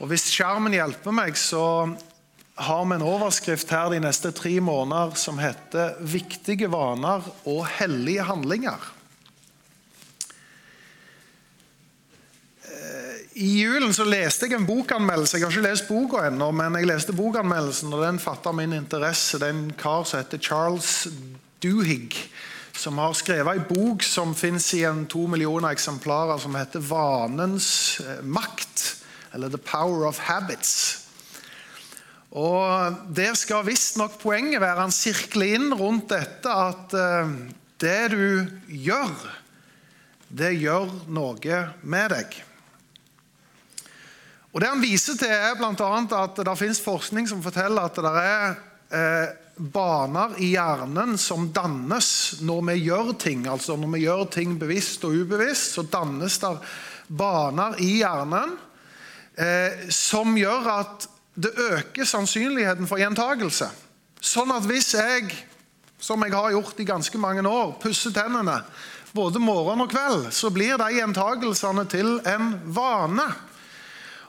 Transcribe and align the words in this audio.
Og 0.00 0.08
Hvis 0.08 0.30
skjermen 0.32 0.72
hjelper 0.72 1.12
meg, 1.12 1.36
så 1.36 1.92
har 2.60 2.84
vi 2.84 2.96
en 2.96 3.04
overskrift 3.04 3.72
her 3.72 3.90
de 3.92 4.00
neste 4.00 4.32
tre 4.36 4.54
måneder 4.60 5.16
som 5.16 5.38
heter 5.38 6.00
'Viktige 6.00 6.70
vaner 6.72 7.24
og 7.44 7.66
hellige 7.66 8.24
handlinger'. 8.24 9.00
I 13.40 13.62
julen 13.62 13.92
så 13.94 14.04
leste 14.04 14.46
jeg 14.46 14.58
en 14.58 14.66
bokanmeldelse. 14.66 15.38
Jeg 15.38 15.46
har 15.46 15.50
ikke 15.54 15.68
lest 15.68 15.88
boka 15.88 16.26
ennå, 16.26 16.50
men 16.50 16.74
jeg 16.74 16.86
leste 16.90 17.12
bokanmeldelsen, 17.16 17.92
og 17.92 18.02
den 18.04 18.18
fatta 18.18 18.52
min 18.52 18.72
interesse. 18.72 19.38
Det 19.38 19.48
er 19.48 19.54
en 19.54 19.72
kar 19.78 20.04
som 20.04 20.20
heter 20.20 20.38
Charles 20.38 21.08
Duhigg, 21.62 22.16
som 22.76 22.98
har 22.98 23.12
skrevet 23.12 23.56
en 23.56 23.68
bok 23.68 24.02
som 24.02 24.34
fins 24.34 24.74
i 24.74 24.84
en 24.84 25.06
to 25.06 25.26
millioner 25.26 25.70
eksemplarer, 25.70 26.38
som 26.38 26.54
heter 26.54 26.80
'Vanens 26.80 28.00
makt', 28.22 28.99
eller 29.32 29.48
'The 29.48 29.58
Power 29.58 30.06
of 30.08 30.18
Habits'. 30.18 31.06
Og 32.30 32.94
Der 33.16 33.34
skal 33.34 33.66
visstnok 33.66 34.20
poenget 34.22 34.60
være 34.60 34.80
Han 34.80 34.94
sirkler 34.94 35.56
inn 35.56 35.72
rundt 35.74 36.12
dette 36.12 36.50
at 36.50 36.94
det 37.80 38.10
du 38.12 38.46
gjør, 38.68 39.14
det 40.28 40.52
gjør 40.60 40.92
noe 41.08 41.58
med 41.82 42.12
deg. 42.12 42.36
Og 44.52 44.60
Det 44.60 44.68
han 44.68 44.82
viser 44.82 45.18
til, 45.18 45.30
er 45.30 45.58
bl.a. 45.58 45.90
at 46.22 46.36
det 46.36 46.58
finnes 46.58 46.82
forskning 46.82 47.28
som 47.30 47.42
forteller 47.42 47.86
at 47.86 47.98
det 48.02 48.14
er 48.20 48.46
eh, 48.90 49.28
baner 49.60 50.34
i 50.42 50.52
hjernen 50.54 51.14
som 51.20 51.50
dannes 51.54 52.40
når 52.42 52.64
vi 52.70 52.78
gjør 52.88 53.12
ting. 53.20 53.44
Altså 53.46 53.76
når 53.78 53.94
vi 53.94 54.02
gjør 54.06 54.24
ting 54.32 54.56
bevisst 54.58 55.04
og 55.06 55.14
ubevisst, 55.22 55.76
så 55.76 55.86
dannes 55.86 56.38
det 56.42 56.52
baner 57.06 57.78
i 57.82 58.00
hjernen 58.00 58.56
eh, 59.38 59.86
som 59.92 60.36
gjør 60.38 60.68
at 60.74 61.06
det 61.40 61.52
øker 61.70 62.04
sannsynligheten 62.04 62.88
for 62.90 63.00
gjentagelse. 63.00 63.70
Sånn 64.20 64.52
at 64.52 64.66
hvis 64.68 64.92
jeg, 64.94 65.30
som 66.00 66.22
jeg 66.24 66.34
har 66.34 66.52
gjort 66.52 66.80
i 66.80 66.88
ganske 66.88 67.20
mange 67.20 67.44
år, 67.48 67.76
pusser 67.80 68.12
tennene 68.14 68.60
både 69.16 69.42
morgen 69.42 69.82
og 69.82 69.90
kveld, 69.90 70.28
så 70.34 70.50
blir 70.54 70.76
de 70.78 70.90
gjentagelsene 70.98 71.86
til 71.90 72.18
en 72.28 72.52
vane. 72.74 73.26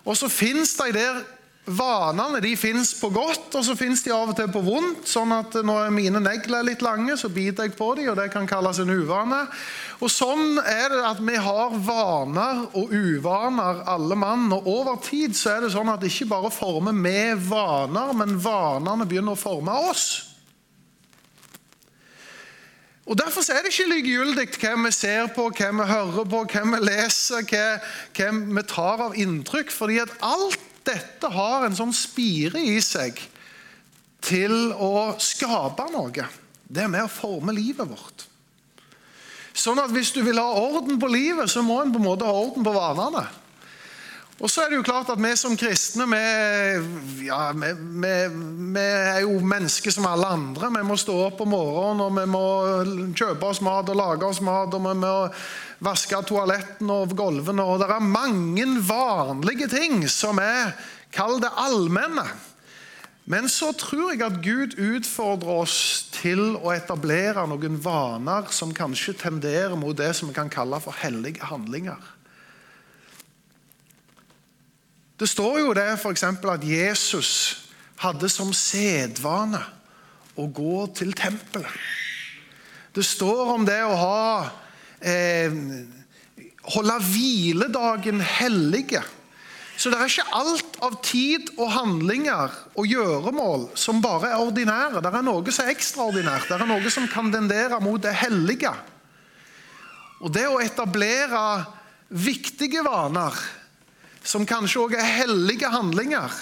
Og 0.06 0.18
så 0.18 0.30
fins 0.32 0.74
de 0.80 0.90
der 0.96 1.22
vanene 1.66 2.42
de 2.42 2.56
finnes 2.58 2.90
på 2.98 3.12
godt, 3.14 3.54
og 3.54 3.66
så 3.66 3.76
fins 3.78 4.02
de 4.02 4.14
av 4.14 4.31
og 4.31 4.38
til 4.38 4.50
på 4.50 4.64
vondt. 4.66 5.06
sånn 5.08 5.31
at 5.36 5.54
når 5.62 5.92
mine 5.94 6.20
negler 6.20 6.59
er 6.59 6.68
litt 6.72 6.81
lange, 6.81 7.14
så 7.18 7.30
biter 7.30 7.68
jeg 7.68 7.76
på 7.78 7.94
dem, 7.95 8.09
og 8.09 8.18
det 8.18 8.31
kan 8.34 8.48
kalles 8.50 8.80
en 8.81 8.90
uvane. 8.90 9.44
Og 10.02 10.09
Sånn 10.09 10.58
er 10.58 10.90
det 10.90 11.03
at 11.06 11.22
vi 11.22 11.38
har 11.38 11.78
vaner 11.86 12.66
og 12.73 12.90
uvaner, 12.90 13.84
alle 13.86 14.18
mann. 14.18 14.50
Og 14.56 14.66
over 14.66 14.98
tid 15.06 15.38
så 15.38 15.56
er 15.56 15.62
det 15.62 15.76
sånn 15.76 15.92
at 15.94 16.03
ikke 16.08 16.30
bare 16.31 16.52
former 16.53 16.98
vi 16.98 17.20
vaner, 17.45 18.14
men 18.18 18.42
vanene 18.42 19.06
begynner 19.06 19.38
å 19.38 19.44
forme 19.44 19.78
oss. 19.92 20.09
Og 23.06 23.18
Derfor 23.18 23.44
er 23.52 23.66
det 23.66 23.73
ikke 23.73 23.92
likegyldig 23.92 24.48
hvem 24.56 24.86
vi 24.88 24.92
ser 24.96 25.30
på, 25.36 25.50
hvem 25.58 25.81
vi 25.81 25.88
hører 25.90 26.28
på, 26.31 26.44
hvem 26.53 26.75
vi 26.78 26.81
leser, 26.86 27.46
hvem 28.16 28.44
vi 28.56 28.66
tar 28.70 29.02
av 29.09 29.18
inntrykk. 29.20 29.72
fordi 29.72 30.00
at 30.00 30.14
alt 30.22 30.71
dette 30.88 31.30
har 31.34 31.66
en 31.66 31.78
sånn 31.78 31.94
spire 31.96 32.62
i 32.62 32.80
seg 32.84 33.20
til 34.22 34.72
å 34.74 35.14
skape 35.22 35.88
noe. 35.94 36.28
Det 36.72 36.84
er 36.84 36.92
med 36.92 37.06
å 37.06 37.12
forme 37.12 37.54
livet 37.56 37.90
vårt. 37.90 38.28
Sånn 39.52 39.82
at 39.82 39.92
hvis 39.92 40.14
du 40.16 40.22
vil 40.24 40.40
ha 40.40 40.48
orden 40.56 41.00
på 41.02 41.09
livet, 41.12 41.50
så 41.52 41.64
må 41.66 41.82
en 41.82 41.92
på 41.92 42.00
en 42.00 42.08
måte 42.08 42.28
ha 42.28 42.34
orden 42.34 42.64
på 42.64 42.74
vanene. 42.76 43.26
Og 44.42 44.50
så 44.50 44.64
er 44.64 44.72
det 44.72 44.80
jo 44.80 44.86
klart 44.86 45.09
at 45.14 45.22
Vi 45.22 45.31
som 45.38 45.58
kristne 45.58 46.08
vi, 46.09 47.28
ja, 47.28 47.52
vi, 47.53 47.72
vi, 47.78 48.14
vi, 48.73 48.86
er 48.86 49.20
jo 49.22 49.38
mennesker 49.38 49.94
som 49.94 50.08
alle 50.09 50.31
andre. 50.34 50.72
Vi 50.80 50.86
må 50.88 50.97
stå 50.97 51.17
opp 51.28 51.44
om 51.45 51.52
morgenen 51.53 52.02
og 52.08 52.16
vi 52.17 52.23
må 52.30 52.45
kjøpe 53.14 53.51
oss 53.51 53.62
mat 53.62 53.90
og 53.94 54.00
lage 54.00 54.25
oss 54.25 54.41
mat. 54.41 54.74
og 54.74 54.88
vi 54.88 54.96
må 55.03 55.13
vaske 55.85 56.24
toalettene 56.25 57.01
og 57.03 57.13
gulvene. 57.18 57.62
og 57.62 57.84
Det 57.84 57.90
er 57.90 58.07
mange 58.07 58.66
vanlige 58.88 59.69
ting 59.69 60.07
som 60.09 60.41
er 60.41 60.74
Kall 61.12 61.41
det 61.44 61.50
allmenne. 61.59 62.24
Men 63.28 63.50
så 63.51 63.74
tror 63.75 64.13
jeg 64.13 64.24
at 64.24 64.40
Gud 64.44 64.78
utfordrer 64.80 65.59
oss 65.66 65.75
til 66.16 66.56
å 66.56 66.72
etablere 66.72 67.44
noen 67.51 67.75
vaner 67.84 68.47
som 68.56 68.72
kanskje 68.74 69.18
tenderer 69.19 69.75
mot 69.75 69.97
det 69.97 70.13
som 70.16 70.31
vi 70.31 70.38
kan 70.38 70.50
kalle 70.50 70.80
for 70.80 70.96
hellige 71.03 71.44
handlinger. 71.51 72.00
Det 75.22 75.28
står 75.30 75.59
jo 75.62 75.74
det 75.78 75.86
f.eks. 76.00 76.24
at 76.26 76.64
Jesus 76.66 77.32
hadde 78.02 78.26
som 78.34 78.50
sedvane 78.58 79.59
å 80.34 80.48
gå 80.50 80.88
til 80.98 81.12
tempelet. 81.14 81.70
Det 82.92 83.04
står 83.06 83.52
om 83.54 83.68
det 83.68 83.84
å 83.86 84.00
ha 84.00 84.24
eh, 84.98 85.54
holde 86.74 86.98
hviledagen 87.06 88.18
hellige. 88.26 89.04
Så 89.78 89.94
det 89.94 90.02
er 90.02 90.10
ikke 90.10 90.42
alt 90.42 90.81
av 90.90 90.98
tid 91.06 91.54
og 91.54 91.70
handlinger 91.78 92.58
og 92.74 92.90
gjøremål 92.90 93.70
som 93.78 94.02
bare 94.02 94.34
er 94.34 94.42
ordinære. 94.42 95.06
Det 95.06 95.14
er 95.14 95.30
noe 95.30 95.54
som 95.54 95.70
er 95.70 95.74
ekstraordinært. 95.76 96.50
Det 96.50 96.58
er 96.58 96.70
noe 96.74 96.98
som 96.98 97.06
kan 97.14 97.30
tendere 97.34 97.78
mot 97.81 98.02
det 98.02 98.18
hellige. 98.26 98.74
Og 100.26 100.34
det 100.34 100.50
å 100.50 100.62
etablere 100.66 101.46
viktige 102.10 102.81
vaner 102.90 103.38
som 104.24 104.46
kanskje 104.48 104.82
òg 104.82 104.98
er 104.98 105.14
hellige 105.22 105.70
handlinger. 105.72 106.34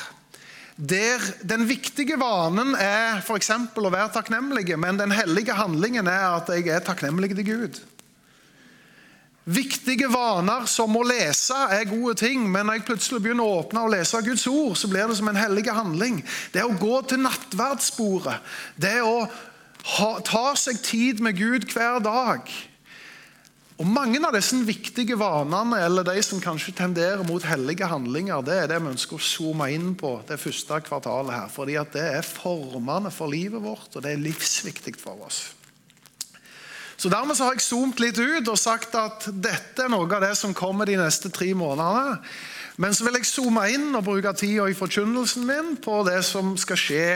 Der 0.80 1.24
den 1.44 1.66
viktige 1.68 2.16
vanen 2.20 2.72
er 2.80 3.20
f.eks. 3.20 3.52
å 3.52 3.90
være 3.90 4.12
takknemlig, 4.16 4.78
men 4.80 5.00
den 5.00 5.12
hellige 5.12 5.58
handlingen 5.58 6.08
er 6.08 6.38
at 6.38 6.52
jeg 6.56 6.70
er 6.72 6.86
takknemlig 6.86 7.34
til 7.36 7.48
Gud. 7.48 7.82
Viktige 9.50 10.08
vaner 10.14 10.68
som 10.70 10.94
å 10.96 11.02
lese 11.04 11.58
er 11.74 11.88
gode 11.90 12.14
ting, 12.22 12.44
men 12.46 12.68
når 12.68 12.80
jeg 12.80 12.86
plutselig 12.92 13.22
begynner 13.26 13.48
å 13.48 13.62
åpne 13.64 13.82
og 13.82 13.94
lese 13.96 14.22
Guds 14.24 14.46
ord, 14.48 14.76
så 14.78 14.88
blir 14.92 15.10
det 15.10 15.18
som 15.18 15.32
en 15.32 15.40
hellig 15.40 15.66
handling. 15.74 16.20
Det 16.54 16.64
å 16.64 16.76
gå 16.78 17.00
til 17.10 17.24
nattverdsbordet, 17.24 18.38
det 18.78 19.00
å 19.02 19.24
ha, 19.98 20.10
ta 20.22 20.46
seg 20.60 20.84
tid 20.86 21.24
med 21.26 21.40
Gud 21.40 21.66
hver 21.74 21.98
dag 22.04 22.52
og 23.80 23.88
Mange 23.88 24.20
av 24.28 24.36
disse 24.36 24.58
viktige 24.68 25.16
vanene, 25.16 25.78
eller 25.86 26.04
de 26.04 26.20
som 26.26 26.42
kanskje 26.44 26.74
tenderer 26.76 27.24
mot 27.24 27.46
hellige 27.48 27.88
handlinger, 27.88 28.42
det 28.44 28.58
er 28.60 28.68
det 28.68 28.82
vi 28.84 28.92
ønsker 28.92 29.16
å 29.16 29.24
zoome 29.24 29.70
inn 29.72 29.94
på 29.96 30.18
det 30.28 30.36
første 30.42 30.82
kvartalet. 30.84 31.32
her, 31.32 31.48
fordi 31.48 31.78
at 31.80 31.94
Det 31.94 32.04
er 32.18 32.22
formende 32.22 33.10
for 33.10 33.32
livet 33.32 33.64
vårt, 33.64 33.96
og 33.96 34.04
det 34.04 34.12
er 34.12 34.20
livsviktig 34.20 35.00
for 35.00 35.24
oss. 35.26 35.54
Så 36.98 37.08
Dermed 37.08 37.38
så 37.38 37.46
har 37.46 37.54
jeg 37.54 37.64
zoomt 37.64 38.00
litt 38.00 38.20
ut 38.20 38.48
og 38.52 38.60
sagt 38.60 38.96
at 38.96 39.30
dette 39.32 39.86
er 39.86 39.88
noe 39.88 40.04
av 40.12 40.22
det 40.22 40.36
som 40.36 40.54
kommer 40.54 40.86
de 40.86 40.98
neste 41.00 41.32
tre 41.32 41.54
månedene. 41.54 42.20
Men 42.76 42.94
så 42.94 43.06
vil 43.06 43.16
jeg 43.16 43.32
zoome 43.32 43.64
inn 43.72 43.96
og 43.96 44.04
bruke 44.04 44.34
tida 44.36 44.68
i 44.68 44.76
forkynnelsen 44.76 45.48
min 45.48 45.78
på 45.80 46.04
det 46.04 46.20
som 46.28 46.58
skal 46.58 46.76
skje 46.76 47.08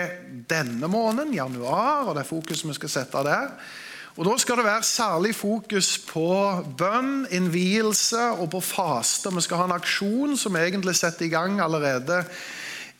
denne 0.47 0.87
måneden, 0.87 1.35
januar, 1.35 2.07
og 2.07 2.15
det 2.15 2.23
fokuset 2.27 2.69
vi 2.69 2.73
skal 2.79 2.89
sette 2.89 3.23
der. 3.27 3.51
Og 4.13 4.25
Da 4.25 4.33
skal 4.37 4.59
det 4.59 4.65
være 4.67 4.85
særlig 4.85 5.31
fokus 5.35 5.95
på 6.05 6.27
bønn, 6.77 7.25
innvielse 7.33 8.21
og 8.37 8.51
på 8.53 8.59
faste. 8.61 9.31
Vi 9.33 9.41
skal 9.41 9.57
ha 9.57 9.65
en 9.65 9.73
aksjon 9.79 10.37
som 10.37 10.55
egentlig 10.55 10.93
setter 10.99 11.25
i 11.25 11.31
gang 11.33 11.57
allerede 11.61 12.19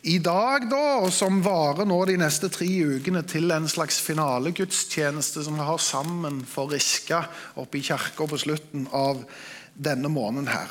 i 0.04 0.18
dag, 0.18 0.66
da, 0.68 0.82
og 1.06 1.14
som 1.14 1.38
varer 1.46 1.86
nå 1.88 2.00
de 2.10 2.18
neste 2.20 2.50
tre 2.52 2.66
ukene 2.66 3.22
til 3.30 3.54
en 3.54 3.70
slags 3.72 4.02
finalegudstjeneste 4.04 5.46
som 5.46 5.56
vi 5.56 5.68
har 5.70 5.78
sammen 5.80 6.42
for 6.50 6.74
Riska 6.74 7.22
oppe 7.62 7.78
i 7.78 7.86
kirka 7.86 8.28
på 8.28 8.42
slutten 8.42 8.90
av 8.92 9.22
denne 9.78 10.10
måneden. 10.10 10.48
her. 10.48 10.68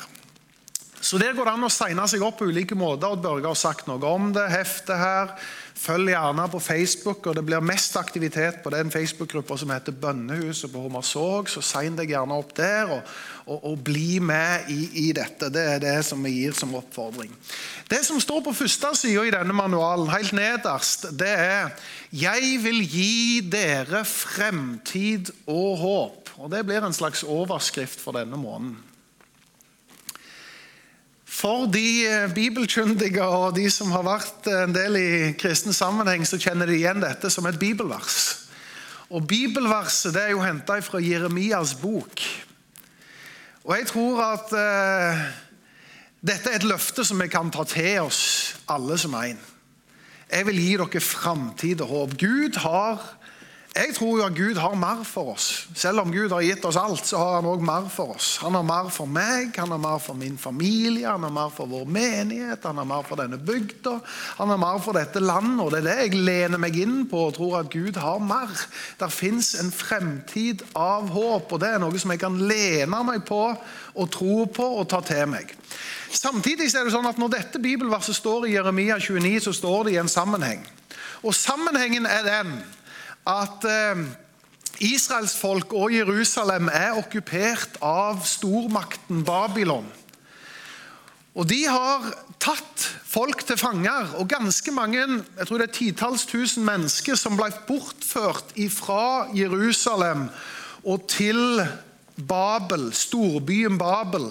Så 1.01 1.17
Der 1.17 1.33
går 1.33 1.45
det 1.45 1.53
an 1.53 1.63
å 1.63 1.69
segne 1.69 2.07
seg 2.07 2.21
opp 2.21 2.37
på 2.39 2.45
ulike 2.45 2.75
måter. 2.75 3.07
og 3.07 3.23
Børge 3.23 3.47
har 3.47 3.55
sagt 3.55 3.87
noe 3.87 4.05
om 4.05 4.31
det. 4.33 4.49
Heftet 4.49 4.97
her. 4.97 5.35
Følg 5.73 6.11
gjerne 6.13 6.45
på 6.53 6.59
Facebook, 6.61 7.25
og 7.27 7.35
det 7.35 7.43
blir 7.47 7.63
mest 7.65 7.97
aktivitet 7.97 8.59
på 8.63 8.71
den 8.73 8.91
Facebook-gruppa 8.93 9.57
som 9.57 9.71
heter 9.73 9.95
Bønnehuset 9.97 10.71
på 10.71 10.83
Hommersåk. 10.85 11.49
Så 11.49 11.63
sign 11.65 11.97
deg 11.97 12.13
gjerne 12.13 12.37
opp 12.37 12.53
der, 12.57 12.93
og, 12.93 13.09
og, 13.47 13.65
og 13.71 13.81
bli 13.87 14.19
med 14.23 14.69
i, 14.69 14.79
i, 15.07 15.07
dette. 15.17 15.49
Det 15.53 15.65
er 15.73 15.81
det 15.83 15.97
som 16.05 16.21
vi 16.23 16.35
gir 16.37 16.55
som 16.57 16.75
oppfordring. 16.77 17.33
Det 17.89 18.03
som 18.05 18.21
står 18.21 18.45
på 18.45 18.55
første 18.55 18.93
sida 19.01 19.25
i 19.27 19.33
denne 19.33 19.57
manualen, 19.57 20.13
helt 20.13 20.37
nederst, 20.37 21.09
det 21.19 21.33
er 21.33 21.73
'Jeg 22.13 22.59
vil 22.63 22.81
gi 22.85 23.41
dere 23.41 24.05
fremtid 24.05 25.33
og 25.47 25.77
håp'. 25.81 26.33
Og 26.37 26.51
Det 26.51 26.65
blir 26.65 26.85
en 26.85 26.93
slags 26.93 27.23
overskrift 27.23 27.99
for 27.99 28.11
denne 28.11 28.37
måneden. 28.37 28.77
For 31.43 31.65
de 31.67 32.05
eh, 32.07 32.29
bibelkyndige 32.31 33.23
og 33.23 33.57
de 33.57 33.65
som 33.67 33.89
har 33.91 34.05
vært 34.07 34.45
eh, 34.47 34.61
en 34.63 34.71
del 34.71 34.95
i 34.95 35.07
kristen 35.35 35.75
sammenheng, 35.75 36.23
så 36.23 36.39
kjenner 36.39 36.69
de 36.71 36.77
igjen 36.77 37.03
dette 37.03 37.27
som 37.33 37.43
et 37.49 37.57
bibelvers. 37.59 38.47
Og 39.11 39.27
Bibelverset 39.27 40.15
det 40.15 40.21
er 40.23 40.31
jo 40.31 40.39
henta 40.41 40.77
fra 40.79 41.01
Jeremias 41.03 41.73
bok. 41.81 42.23
Og 43.67 43.75
jeg 43.75 43.89
tror 43.91 44.21
at 44.29 44.55
eh, 44.55 45.25
Dette 46.23 46.47
er 46.47 46.61
et 46.61 46.63
løfte 46.63 47.03
som 47.03 47.19
vi 47.19 47.27
kan 47.27 47.49
ta 47.51 47.65
til 47.67 48.05
oss, 48.05 48.21
alle 48.71 48.95
som 48.95 49.11
en. 49.19 49.41
Jeg 50.31 50.45
vil 50.47 50.61
gi 50.63 50.77
dere 50.79 51.01
framtid 51.03 51.83
og 51.83 51.89
håp. 51.91 52.13
Gud 52.21 52.61
har 52.63 53.03
jeg 53.73 53.95
tror 53.97 54.19
jo 54.19 54.25
at 54.27 54.35
Gud 54.37 54.57
har 54.61 54.75
mer 54.77 54.99
for 55.01 55.31
oss. 55.33 55.67
Selv 55.73 56.03
om 56.03 56.11
Gud 56.13 56.29
har 56.29 56.43
gitt 56.45 56.65
oss 56.69 56.77
alt, 56.77 57.07
så 57.09 57.17
har 57.17 57.31
han 57.39 57.47
òg 57.49 57.63
mer 57.65 57.87
for 57.89 58.11
oss. 58.13 58.35
Han 58.43 58.53
har 58.53 58.65
mer 58.67 58.89
for 58.93 59.09
meg, 59.09 59.55
han 59.57 59.73
har 59.73 59.79
mer 59.81 59.97
for 59.97 60.13
min 60.13 60.35
familie, 60.37 61.07
han 61.07 61.25
har 61.25 61.33
mer 61.33 61.49
for 61.55 61.71
vår 61.71 61.87
menighet, 61.89 62.67
han 62.67 62.77
har 62.77 62.85
mer 62.85 63.01
for 63.07 63.17
denne 63.17 63.39
bygda, 63.41 63.95
han 64.37 64.53
har 64.53 64.59
mer 64.61 64.77
for 64.83 64.93
dette 64.93 65.23
landet. 65.23 65.63
og 65.63 65.71
Det 65.73 65.79
er 65.81 65.87
det 65.87 65.95
jeg 66.03 66.21
lener 66.21 66.61
meg 66.61 66.77
inn 66.83 66.99
på 67.09 67.23
og 67.31 67.33
tror 67.39 67.55
at 67.63 67.71
Gud 67.73 67.97
har 67.97 68.21
mer. 68.21 68.53
Der 68.99 69.09
fins 69.09 69.55
en 69.57 69.73
fremtid 69.73 70.61
av 70.77 71.09
håp, 71.09 71.57
og 71.57 71.63
det 71.65 71.73
er 71.73 71.81
noe 71.81 71.97
som 71.97 72.13
jeg 72.13 72.21
kan 72.21 72.37
lene 72.37 73.01
meg 73.09 73.25
på 73.25 73.41
og 73.49 74.13
tro 74.13 74.45
på 74.53 74.69
og 74.83 74.85
ta 74.93 75.01
til 75.01 75.25
meg. 75.33 75.49
Samtidig 76.13 76.69
er 76.69 76.85
det 76.85 76.93
sånn 76.93 77.09
at 77.09 77.17
Når 77.17 77.33
dette 77.39 77.59
bibelverset 77.59 78.21
står 78.21 78.45
i 78.45 78.53
Jeremia 78.53 78.99
29, 79.01 79.49
så 79.49 79.57
står 79.57 79.89
det 79.89 79.97
i 79.97 80.01
en 80.03 80.11
sammenheng. 80.11 80.61
Og 81.25 81.33
Sammenhengen 81.33 82.05
er 82.05 82.21
den 82.27 82.55
at 83.29 83.65
Israels 84.83 85.35
folk 85.37 85.73
og 85.77 85.93
Jerusalem 85.93 86.69
er 86.73 86.97
okkupert 86.99 87.77
av 87.83 88.23
stormakten 88.27 89.21
Babylon. 89.27 89.85
Og 91.33 91.47
De 91.49 91.63
har 91.65 92.09
tatt 92.41 92.87
folk 93.07 93.45
til 93.47 93.57
fanger, 93.57 94.11
og 94.19 94.29
ganske 94.29 94.73
mange 94.75 95.01
jeg 95.01 95.47
tror 95.47 95.61
det 95.61 95.69
er 95.69 95.77
titalls 95.77 96.27
tusen 96.29 96.65
mennesker 96.67 97.17
som 97.17 97.37
ble 97.39 97.49
bortført 97.67 98.53
fra 98.73 99.29
Jerusalem 99.33 100.27
og 100.83 101.07
til 101.09 101.63
Babel, 102.27 102.91
storbyen 102.93 103.79
Babel 103.81 104.27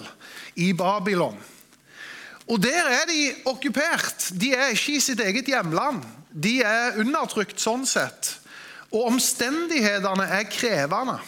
i 0.55 0.73
Babylon. 0.73 1.39
Og 2.47 2.63
Der 2.63 2.87
er 2.91 3.07
de 3.09 3.33
okkupert. 3.47 4.31
De 4.41 4.53
er 4.55 4.75
ikke 4.75 4.97
i 4.97 5.01
sitt 5.01 5.21
eget 5.21 5.49
hjemland. 5.49 6.03
De 6.31 6.61
er 6.63 6.99
undertrykt 7.01 7.61
sånn 7.61 7.87
sett. 7.87 8.42
Og 8.93 9.07
omstendighetene 9.13 10.27
er 10.39 10.49
krevende. 10.53 11.19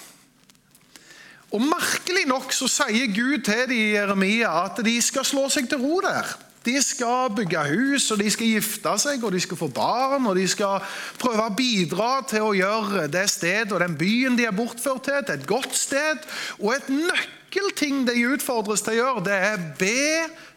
Og 1.54 1.62
Merkelig 1.62 2.24
nok 2.26 2.50
så 2.52 2.66
sier 2.70 3.12
Gud 3.14 3.44
til 3.46 3.68
de 3.70 3.78
Jeremia 3.94 4.50
at 4.64 4.80
de 4.84 4.94
skal 5.04 5.26
slå 5.26 5.46
seg 5.52 5.68
til 5.70 5.82
ro 5.84 6.00
der. 6.02 6.32
De 6.64 6.74
skal 6.82 7.28
bygge 7.36 7.60
hus, 7.68 8.08
og 8.10 8.22
de 8.22 8.30
skal 8.32 8.54
gifte 8.54 8.94
seg, 9.02 9.24
og 9.24 9.34
de 9.34 9.40
skal 9.44 9.58
få 9.60 9.68
barn. 9.68 10.24
Og 10.30 10.38
de 10.38 10.46
skal 10.48 10.82
prøve 11.20 11.44
å 11.44 11.54
bidra 11.56 12.22
til 12.28 12.46
å 12.46 12.54
gjøre 12.56 13.06
det 13.12 13.26
stedet 13.30 13.72
og 13.74 13.82
den 13.84 13.98
byen 14.00 14.38
de 14.38 14.48
er 14.48 14.56
bortført 14.56 15.04
til, 15.06 15.20
til 15.22 15.36
et 15.36 15.48
godt 15.48 15.76
sted. 15.76 16.24
Og 16.62 16.72
et 16.74 16.88
nøkkelting 16.88 18.06
de 18.08 18.16
utfordres 18.32 18.84
til 18.84 18.96
å 18.96 19.00
gjøre, 19.02 19.26
det 19.28 19.36
er 19.50 19.68
be 19.78 20.06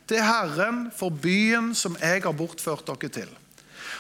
til 0.08 0.24
Herren 0.24 0.88
for 0.96 1.12
byen 1.12 1.74
som 1.76 2.00
jeg 2.00 2.24
har 2.24 2.40
bortført 2.40 2.88
dere 2.88 3.12
til. 3.20 3.36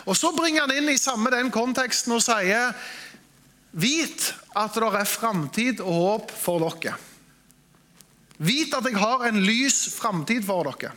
Og 0.07 0.15
Så 0.15 0.31
bringer 0.36 0.63
han 0.63 0.75
inn 0.77 0.89
i 0.89 1.00
samme 1.00 1.31
den 1.33 1.51
konteksten 1.51 2.15
og 2.15 2.24
sier 2.24 2.71
Vit 3.77 4.31
at 4.57 4.74
det 4.74 4.88
er 4.95 5.09
framtid 5.09 5.81
og 5.83 5.94
håp 5.94 6.31
for 6.33 6.63
dere. 6.63 6.95
Vit 8.38 8.74
at 8.74 8.88
jeg 8.88 8.98
har 8.98 9.27
en 9.27 9.42
lys 9.44 9.83
framtid 9.94 10.45
for 10.48 10.65
dere. 10.69 10.95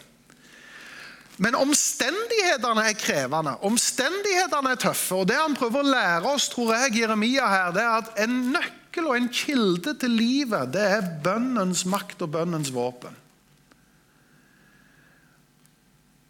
Men 1.40 1.56
omstendighetene 1.56 2.84
er 2.90 2.96
krevende. 3.00 3.54
Omstendighetene 3.64 4.74
er 4.74 4.80
tøffe. 4.80 5.22
og 5.22 5.28
Det 5.28 5.38
han 5.40 5.56
prøver 5.56 5.80
å 5.80 5.92
lære 5.94 6.32
oss, 6.34 6.50
tror 6.52 6.74
jeg, 6.76 6.98
Jeremia 7.00 7.48
her, 7.48 7.70
det 7.72 7.84
er 7.84 7.94
at 7.96 8.20
en 8.26 8.34
nøkkel 8.52 9.08
og 9.08 9.16
en 9.16 9.30
kilde 9.32 9.94
til 10.02 10.12
livet, 10.20 10.72
det 10.74 10.84
er 10.98 11.08
bønnens 11.24 11.86
makt 11.88 12.26
og 12.26 12.34
bønnens 12.36 12.72
våpen. 12.76 13.16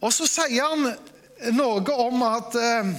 Og 0.00 0.14
så 0.14 0.28
sier 0.30 0.70
han 0.70 0.94
noe 1.54 1.96
om 1.96 2.22
at 2.26 2.56
eh, 2.58 2.92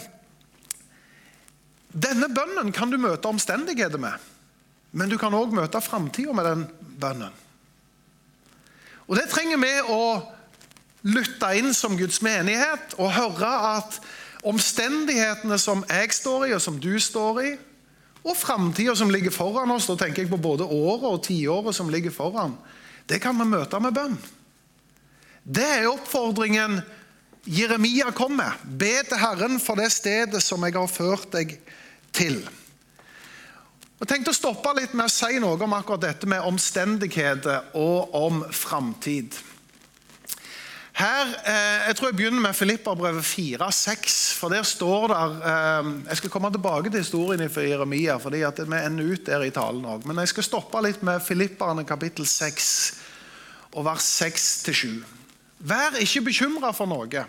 denne 1.91 2.29
bønnen 2.31 2.71
kan 2.75 2.91
du 2.91 2.97
møte 3.01 3.29
omstendigheter 3.29 4.01
med, 4.01 4.15
men 4.95 5.11
du 5.11 5.17
kan 5.19 5.35
òg 5.35 5.53
møte 5.55 5.81
framtida 5.83 6.33
med 6.35 6.47
den 6.47 6.67
bønnen. 7.01 7.39
Og 9.07 9.17
Det 9.19 9.27
trenger 9.27 9.59
vi 9.59 9.73
å 9.91 10.03
lytte 11.03 11.49
inn 11.57 11.73
som 11.75 11.97
Guds 11.99 12.21
menighet 12.23 12.93
og 13.01 13.11
høre 13.11 13.49
at 13.75 13.97
omstendighetene 14.47 15.57
som 15.59 15.83
jeg 15.89 16.13
står 16.15 16.47
i, 16.47 16.53
og 16.55 16.63
som 16.63 16.79
du 16.79 16.93
står 17.01 17.41
i, 17.43 17.51
og 18.21 18.37
framtida 18.37 18.93
som 18.95 19.09
ligger 19.11 19.33
foran 19.33 19.73
oss, 19.73 19.89
da 19.89 19.97
tenker 19.99 20.23
jeg 20.23 20.31
på 20.31 20.39
både 20.41 20.63
året 20.63 21.07
og 21.09 21.23
tiåret 21.25 21.75
som 21.75 21.89
ligger 21.89 22.13
foran, 22.13 22.53
det 23.09 23.19
kan 23.19 23.35
vi 23.37 23.49
møte 23.49 23.79
med 23.81 23.97
bønn. 23.97 24.15
Det 25.43 25.65
er 25.81 25.89
oppfordringen 25.89 26.79
Jeremia 27.43 28.11
kom 28.11 28.35
med. 28.37 28.51
Be 28.63 29.01
til 29.07 29.17
Herren 29.17 29.59
for 29.59 29.79
det 29.79 29.89
stedet 29.93 30.43
som 30.45 30.61
jeg 30.65 30.77
har 30.77 30.89
ført 30.91 31.31
deg 31.33 31.55
til. 32.13 32.41
Jeg 34.01 34.09
tenkte 34.09 34.33
å 34.33 34.37
stoppe 34.37 34.73
litt 34.77 34.93
med 34.97 35.09
å 35.09 35.13
si 35.13 35.39
noe 35.41 35.57
om 35.61 35.73
akkurat 35.77 36.01
dette 36.07 36.29
med 36.29 36.45
omstendigheter 36.45 37.73
og 37.77 38.13
om 38.17 38.43
framtid. 38.53 39.37
Her, 40.93 41.27
eh, 41.45 41.87
Jeg 41.87 41.95
tror 41.95 42.07
jeg 42.07 42.15
begynner 42.15 42.41
med 42.41 42.55
Filipperbrevet 42.55 43.23
4-6. 43.23 44.35
for 44.37 44.49
Der 44.49 44.63
står 44.63 45.07
der 45.07 45.31
eh, 45.41 45.91
Jeg 46.09 46.17
skal 46.17 46.29
komme 46.29 46.51
tilbake 46.51 46.89
til 46.89 46.99
historien 46.99 47.49
for 47.49 47.61
Jeremia, 47.61 48.17
fordi 48.17 48.41
at 48.41 48.57
vi 48.57 48.85
ender 48.85 49.13
ut 49.13 49.25
der 49.25 49.41
i 49.43 49.49
talen 49.49 49.85
òg. 49.85 50.05
Men 50.05 50.17
jeg 50.17 50.27
skal 50.27 50.43
stoppe 50.43 50.81
litt 50.81 51.01
med 51.03 51.21
Filipperne 51.21 51.85
kapittel 51.85 52.25
6 52.25 52.93
og 53.73 53.85
vers 53.85 54.21
6-7. 54.21 55.20
Vær 55.61 55.99
ikke 56.01 56.25
bekymra 56.31 56.71
for 56.73 56.89
noe, 56.89 57.25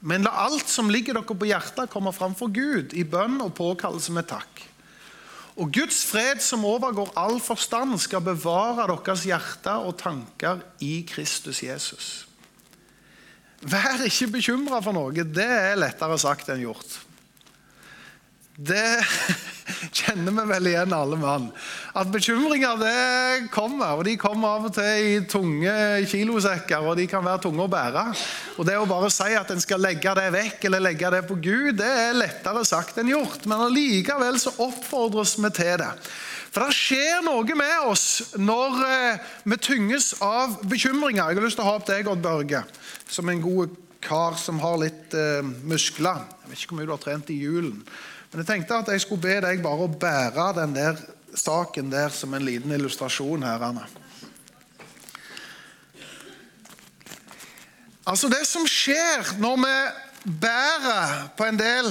men 0.00 0.26
la 0.26 0.32
alt 0.46 0.70
som 0.70 0.90
ligger 0.90 1.18
dere 1.18 1.38
på 1.38 1.48
hjertet, 1.48 1.90
komme 1.92 2.12
fram 2.14 2.34
for 2.38 2.50
Gud 2.54 2.94
i 2.94 3.04
bønn 3.06 3.38
og 3.44 3.54
påkallelse 3.58 4.14
med 4.14 4.28
takk. 4.30 4.64
Og 5.58 5.72
Guds 5.74 6.04
fred, 6.06 6.38
som 6.42 6.66
overgår 6.66 7.10
all 7.18 7.40
forstand, 7.42 7.96
skal 7.98 8.22
bevare 8.22 8.86
deres 8.86 9.24
hjerter 9.26 9.86
og 9.88 9.96
tanker 9.98 10.62
i 10.84 11.00
Kristus 11.06 11.64
Jesus. 11.64 12.28
Vær 13.58 14.04
ikke 14.06 14.30
bekymra 14.36 14.78
for 14.84 14.94
noe. 14.94 15.26
Det 15.26 15.46
er 15.46 15.78
lettere 15.80 16.18
sagt 16.22 16.50
enn 16.54 16.62
gjort. 16.62 17.00
Det 18.54 19.02
kjenner 19.98 20.34
vi 20.34 20.46
vel 20.52 20.70
igjen, 20.70 20.94
alle 20.94 21.18
mann. 21.18 21.50
At 21.96 22.10
bekymringer 22.12 22.76
det 22.80 23.48
kommer, 23.54 23.96
og 23.96 24.04
de 24.04 24.16
kommer 24.20 24.58
av 24.58 24.66
og 24.68 24.74
til 24.76 25.06
i 25.08 25.14
tunge 25.30 25.72
kilosekker, 26.10 26.84
og 26.84 26.98
de 26.98 27.06
kan 27.08 27.24
være 27.24 27.42
tunge 27.46 27.64
å 27.64 27.72
bære. 27.72 28.04
Og 28.58 28.68
Det 28.68 28.76
å 28.76 28.88
bare 28.88 29.10
si 29.12 29.32
at 29.38 29.50
en 29.54 29.62
skal 29.62 29.80
legge 29.80 30.12
det 30.18 30.28
vekk 30.34 30.68
eller 30.68 30.84
legge 30.84 31.12
det 31.14 31.22
på 31.28 31.38
Gud, 31.40 31.78
det 31.80 31.88
er 31.88 32.18
lettere 32.18 32.64
sagt 32.68 33.00
enn 33.00 33.12
gjort. 33.14 33.46
Men 33.48 33.64
allikevel 33.70 34.40
så 34.42 34.52
oppfordres 34.58 35.38
vi 35.40 35.52
til 35.56 35.78
det. 35.80 35.92
For 36.52 36.64
det 36.64 36.76
skjer 36.76 37.24
noe 37.26 37.56
med 37.56 37.88
oss 37.90 38.06
når 38.40 38.78
eh, 38.86 39.26
vi 39.48 39.58
tynges 39.60 40.14
av 40.24 40.56
bekymringer. 40.68 41.28
Jeg 41.28 41.38
har 41.40 41.44
lyst 41.44 41.60
til 41.60 41.66
å 41.66 41.68
ha 41.68 41.76
opp 41.80 41.88
deg, 41.88 42.08
Odd 42.08 42.24
Børge, 42.24 42.64
som 43.08 43.28
en 43.28 43.44
god 43.44 43.76
kar 44.04 44.38
som 44.40 44.60
har 44.62 44.78
litt 44.80 45.16
eh, 45.16 45.44
muskler. 45.68 46.24
Jeg 46.44 46.52
vet 46.52 46.62
ikke 46.62 46.72
hvor 46.72 46.80
mye 46.80 46.88
du 46.88 46.94
har 46.94 47.04
trent 47.04 47.32
i 47.34 47.38
julen. 47.42 47.82
Men 48.30 48.42
jeg 48.42 48.48
tenkte 48.48 48.80
at 48.80 48.90
jeg 48.92 49.04
skulle 49.04 49.24
be 49.24 49.38
deg 49.44 49.62
bare 49.64 49.86
å 49.86 49.92
bære 50.00 50.48
den 50.60 50.74
der 50.76 50.98
saken 51.38 51.90
der 51.92 52.12
som 52.14 52.34
en 52.34 52.44
liten 52.44 52.72
illustrasjon 52.74 53.46
her, 53.46 53.62
Anna. 53.70 53.86
Altså, 58.08 58.30
det 58.32 58.44
som 58.48 58.64
skjer 58.68 59.34
når 59.40 59.58
vi 59.62 59.74
bærer 60.40 61.28
på 61.36 61.44
en 61.48 61.58
del 61.60 61.90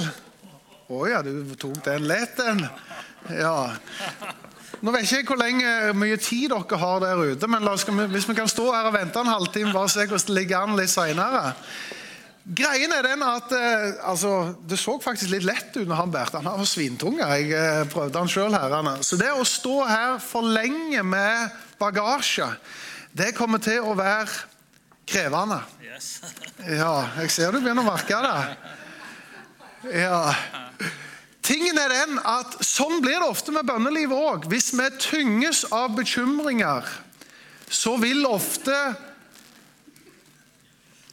Å 0.88 1.04
ja, 1.06 1.20
du 1.22 1.52
tok 1.60 1.82
den 1.84 2.06
lett, 2.08 2.38
den. 2.38 2.62
Ja. 3.36 3.74
Nå 4.80 4.94
vet 4.94 5.10
jeg 5.10 5.20
ikke 5.20 5.34
hvor 5.34 5.42
lenge, 5.42 5.68
mye 5.98 6.16
tid 6.16 6.48
dere 6.48 6.78
har 6.80 7.02
der 7.02 7.20
ute, 7.34 7.50
men 7.50 7.68
oss, 7.68 7.84
hvis 7.84 8.28
vi 8.30 8.36
kan 8.38 8.48
stå 8.48 8.70
her 8.72 8.88
og 8.88 8.94
vente 8.96 9.20
en 9.20 9.28
halvtime, 9.28 9.74
bare 9.74 9.90
se 9.92 10.06
hvordan 10.06 10.24
det 10.30 10.36
ligger 10.38 10.64
an 10.64 10.78
litt 10.78 10.92
seinere. 10.92 11.50
Greien 12.48 12.92
er 12.96 13.04
den 13.04 13.22
at 13.26 13.50
eh, 13.52 13.98
altså, 14.08 14.54
Det 14.64 14.78
så 14.80 14.94
faktisk 15.02 15.34
litt 15.34 15.44
lett 15.44 15.74
ut 15.76 15.84
når 15.84 15.98
han 16.00 16.12
bærte. 16.12 16.40
Han 16.40 16.48
har 16.48 16.68
svintunge. 16.68 17.20
Jeg 17.20 17.50
eh, 17.52 17.82
prøvde 17.92 18.22
han 18.22 18.30
sjøl 18.32 18.56
her. 18.56 18.88
Så 19.04 19.18
det 19.20 19.28
å 19.34 19.44
stå 19.44 19.82
her 19.84 20.14
for 20.22 20.46
lenge 20.48 21.02
med 21.04 21.58
bagasje, 21.80 22.48
det 23.12 23.34
kommer 23.36 23.60
til 23.62 23.84
å 23.84 23.96
være 23.98 24.30
krevende. 25.08 25.62
Ja, 26.68 27.08
jeg 27.22 27.30
ser 27.30 27.54
du 27.54 27.60
begynner 27.62 27.84
å 27.84 27.88
merke 27.88 28.18
det. 28.22 29.92
Ja. 30.02 30.34
Tingen 31.46 31.78
er 31.80 31.94
den 31.94 32.18
at 32.26 32.56
Sånn 32.66 32.98
blir 33.02 33.16
det 33.22 33.28
ofte 33.30 33.54
med 33.54 33.66
bønnelivet 33.66 34.14
òg. 34.14 34.48
Hvis 34.50 34.72
vi 34.76 34.88
tynges 35.00 35.62
av 35.74 35.94
bekymringer, 35.96 36.86
så 37.70 37.94
vil 38.02 38.26
ofte 38.28 38.74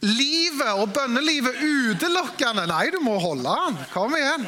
livet 0.06 0.72
og 0.76 0.92
bønnelivet 0.94 1.58
utelukkende. 1.60 2.66
Nei, 2.70 2.86
du 2.94 3.00
må 3.04 3.18
holde 3.22 3.50
den. 3.50 3.78
Kom 3.92 4.14
igjen. 4.16 4.46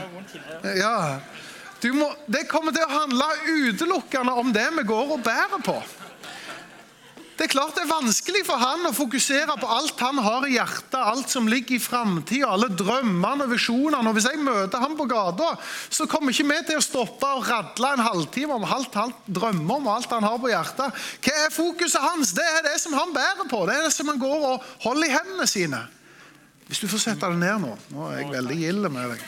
Ja. 0.79 1.19
Må, 1.95 2.09
det 2.27 2.49
kommer 2.51 2.75
til 2.75 2.83
å 2.87 2.91
handle 2.91 3.27
utelukkende 3.47 4.35
om 4.41 4.53
det 4.55 4.67
vi 4.81 4.87
går 4.89 5.15
og 5.15 5.23
bærer 5.27 5.63
på. 5.65 5.77
Det 7.39 7.47
er 7.47 7.53
klart 7.53 7.77
det 7.77 7.85
er 7.85 7.91
vanskelig 7.93 8.41
for 8.49 8.59
han 8.59 8.89
å 8.89 8.91
fokusere 8.91 9.55
på 9.61 9.67
alt 9.71 10.01
han 10.03 10.17
har 10.25 10.47
i 10.49 10.57
hjertet, 10.57 10.97
alt 10.99 11.31
som 11.31 11.47
ligger 11.47 11.77
i 11.77 11.83
framtida, 11.83 12.49
alle 12.51 12.67
drømmene 12.75 13.47
og 13.47 13.53
visjonene. 13.53 14.11
Og 14.11 14.17
Hvis 14.17 14.27
jeg 14.27 14.41
møter 14.43 14.83
ham 14.83 14.97
på 14.99 15.07
gata, 15.07 15.53
så 15.87 16.09
kommer 16.11 16.35
ikke 16.35 16.49
vi 16.49 16.59
til 16.67 16.81
å 16.81 16.83
stoppe 16.83 17.31
og 17.37 17.47
radle 17.47 17.93
en 17.95 18.03
halvtime 18.03 18.57
om 18.59 18.67
alt 18.67 18.99
han 18.99 19.15
drømmer 19.31 19.77
om 19.77 19.87
og 19.87 19.95
alt 19.95 20.17
han 20.17 20.27
har 20.27 20.43
på 20.43 20.51
hjertet. 20.51 20.99
Hva 21.23 21.37
er 21.45 21.55
fokuset 21.55 22.03
hans? 22.03 22.35
Det 22.35 22.49
er 22.57 22.67
det 22.67 22.75
som 22.83 22.99
han 22.99 23.15
bærer 23.15 23.47
på. 23.47 23.63
Det 23.71 23.79
er 23.79 23.87
det 23.87 23.95
som 23.95 24.11
han 24.11 24.19
går 24.19 24.51
og 24.51 24.67
holder 24.89 25.07
i 25.07 25.15
hendene 25.15 25.47
sine. 25.47 25.85
Hvis 26.67 26.83
du 26.83 26.91
får 26.91 27.07
sette 27.07 27.31
det 27.31 27.39
ned 27.39 27.63
nå. 27.63 27.77
Nå 27.95 28.11
er 28.11 28.25
jeg 28.25 28.33
veldig 28.35 28.59
gild 28.65 28.91
med 28.91 29.15
deg. 29.15 29.23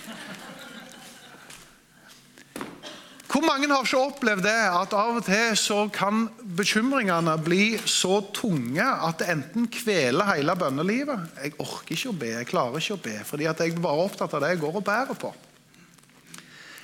Hvor 3.40 3.48
mange 3.48 3.70
har 3.72 3.86
ikke 3.86 4.00
opplevd 4.04 4.42
det 4.44 4.50
at 4.52 4.92
av 4.92 5.14
og 5.16 5.22
til 5.24 5.54
så 5.56 5.76
kan 5.88 6.26
bekymringene 6.58 7.38
bli 7.40 7.78
så 7.88 8.18
tunge 8.36 8.84
at 8.84 9.22
det 9.22 9.30
enten 9.32 9.64
kveler 9.72 10.28
hele 10.34 10.52
bønnelivet 10.60 11.38
Jeg 11.40 11.54
orker 11.56 11.96
ikke 11.96 12.10
å 12.10 12.18
be, 12.20 12.28
jeg 12.34 12.50
klarer 12.50 12.84
ikke 12.84 12.98
å 12.98 13.00
be, 13.06 13.14
fordi 13.24 13.48
at 13.48 13.64
jeg 13.64 13.78
bare 13.80 13.96
er 13.96 14.10
opptatt 14.10 14.36
av 14.36 14.44
det 14.44 14.52
jeg 14.52 14.60
går 14.60 14.76
og 14.82 14.84
bærer 14.84 15.20
på. 15.24 15.32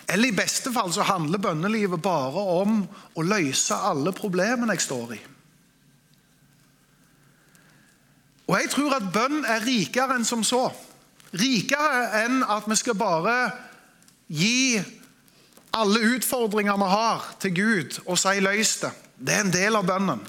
Eller 0.08 0.32
i 0.32 0.38
beste 0.40 0.72
fall 0.72 0.88
så 0.96 1.04
handler 1.04 1.44
bønnelivet 1.44 2.00
bare 2.00 2.48
om 2.56 2.80
å 2.88 3.28
løse 3.36 3.76
alle 3.76 4.16
problemene 4.16 4.78
jeg 4.78 4.88
står 4.88 5.12
i. 5.12 5.22
Og 8.48 8.60
jeg 8.62 8.72
tror 8.78 8.96
at 8.96 9.12
bønn 9.12 9.42
er 9.44 9.66
rikere 9.68 10.16
enn 10.16 10.24
som 10.24 10.40
så. 10.40 10.70
Rikere 11.36 12.22
enn 12.24 12.40
at 12.48 12.64
vi 12.64 12.80
skal 12.80 12.96
bare 12.96 13.40
gi 14.32 14.80
alle 15.76 16.00
utfordringer 16.16 16.78
vi 16.80 16.88
har, 16.90 17.26
til 17.40 17.54
Gud 17.54 18.00
og 18.06 18.18
si 18.18 18.40
'løs 18.40 18.76
det'. 18.82 19.02
Det 19.16 19.34
er 19.34 19.40
en 19.44 19.52
del 19.52 19.76
av 19.76 19.86
bønnen. 19.86 20.20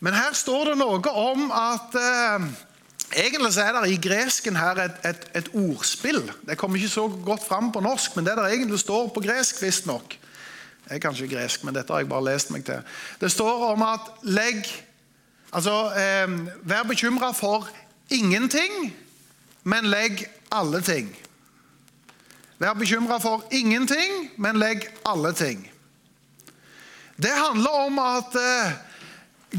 Men 0.00 0.14
her 0.14 0.32
står 0.32 0.64
det 0.70 0.78
noe 0.78 1.02
om 1.10 1.50
at 1.52 1.94
eh, 1.94 2.48
Egentlig 3.08 3.54
så 3.54 3.62
er 3.64 3.72
det 3.72 3.88
i 3.88 4.00
gresken 4.08 4.56
her 4.56 4.76
et, 4.82 4.96
et, 5.04 5.22
et, 5.34 5.46
ordspill. 5.56 6.20
Det 6.44 6.58
kommer 6.60 6.76
ikke 6.76 6.92
så 6.92 7.06
godt 7.08 7.46
fram 7.46 7.70
på 7.72 7.80
norsk, 7.80 8.16
men 8.16 8.26
det 8.26 8.34
der 8.36 8.50
egentlig 8.52 8.78
står 8.82 9.08
på 9.08 9.22
gresk, 9.24 9.62
visstnok 9.62 10.18
Jeg 10.90 10.96
er 10.96 11.00
kanskje 11.00 11.28
gresk, 11.28 11.64
men 11.64 11.74
dette 11.74 11.92
har 11.92 12.00
jeg 12.00 12.08
bare 12.08 12.24
lest 12.24 12.50
meg 12.50 12.66
til. 12.68 12.82
Det 13.20 13.32
står 13.32 13.64
om 13.72 13.82
at 13.82 14.00
legg 14.22 14.68
Altså, 15.48 15.72
eh, 15.96 16.28
vær 16.68 16.82
bekymra 16.84 17.32
for 17.32 17.68
ingenting, 18.10 18.92
men 19.64 19.88
legg 19.88 20.26
alle 20.52 20.82
ting. 20.84 21.08
Vær 22.58 22.74
bekymra 22.74 23.20
for 23.22 23.44
ingenting, 23.54 24.30
men 24.36 24.58
legg 24.58 24.88
alle 25.06 25.30
ting. 25.36 25.62
Det 27.18 27.30
handler 27.34 27.84
om 27.86 27.98
at 28.02 28.34
eh, 28.38 28.72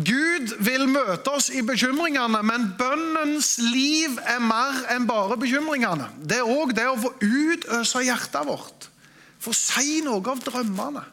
Gud 0.06 0.52
vil 0.64 0.86
møte 0.92 1.32
oss 1.32 1.48
i 1.50 1.64
bekymringene, 1.66 2.42
men 2.46 2.70
bønnens 2.80 3.56
liv 3.64 4.20
er 4.28 4.44
mer 4.44 4.84
enn 4.94 5.08
bare 5.10 5.40
bekymringene. 5.40 6.12
Det 6.20 6.42
er 6.42 6.52
òg 6.52 6.76
det 6.78 6.86
å 6.88 7.00
få 7.00 7.14
utøse 7.24 8.04
hjertet 8.06 8.48
vårt. 8.48 8.90
Få 9.40 9.56
si 9.56 10.02
noe 10.06 10.22
av 10.30 10.44
drømmene. 10.44 11.06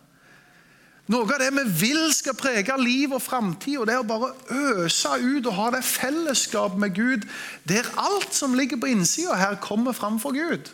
Noe 1.07 1.23
av 1.23 1.39
det 1.39 1.53
vi 1.55 1.65
vil 1.87 2.09
skal 2.11 2.35
prege 2.35 2.75
liv 2.83 3.15
og 3.15 3.23
framtid, 3.23 3.79
og 3.79 3.87
det 3.87 4.01
å 4.01 4.07
bare 4.07 4.33
øse 4.51 5.15
ut 5.23 5.47
og 5.47 5.55
ha 5.55 5.69
det 5.77 5.85
fellesskap 5.87 6.75
med 6.83 6.99
Gud 6.99 7.29
der 7.71 7.87
alt 7.95 8.35
som 8.35 8.59
ligger 8.59 8.83
på 8.83 8.91
innsida 8.91 9.39
her, 9.39 9.55
kommer 9.63 9.95
fram 9.95 10.19
for 10.19 10.35
Gud 10.35 10.67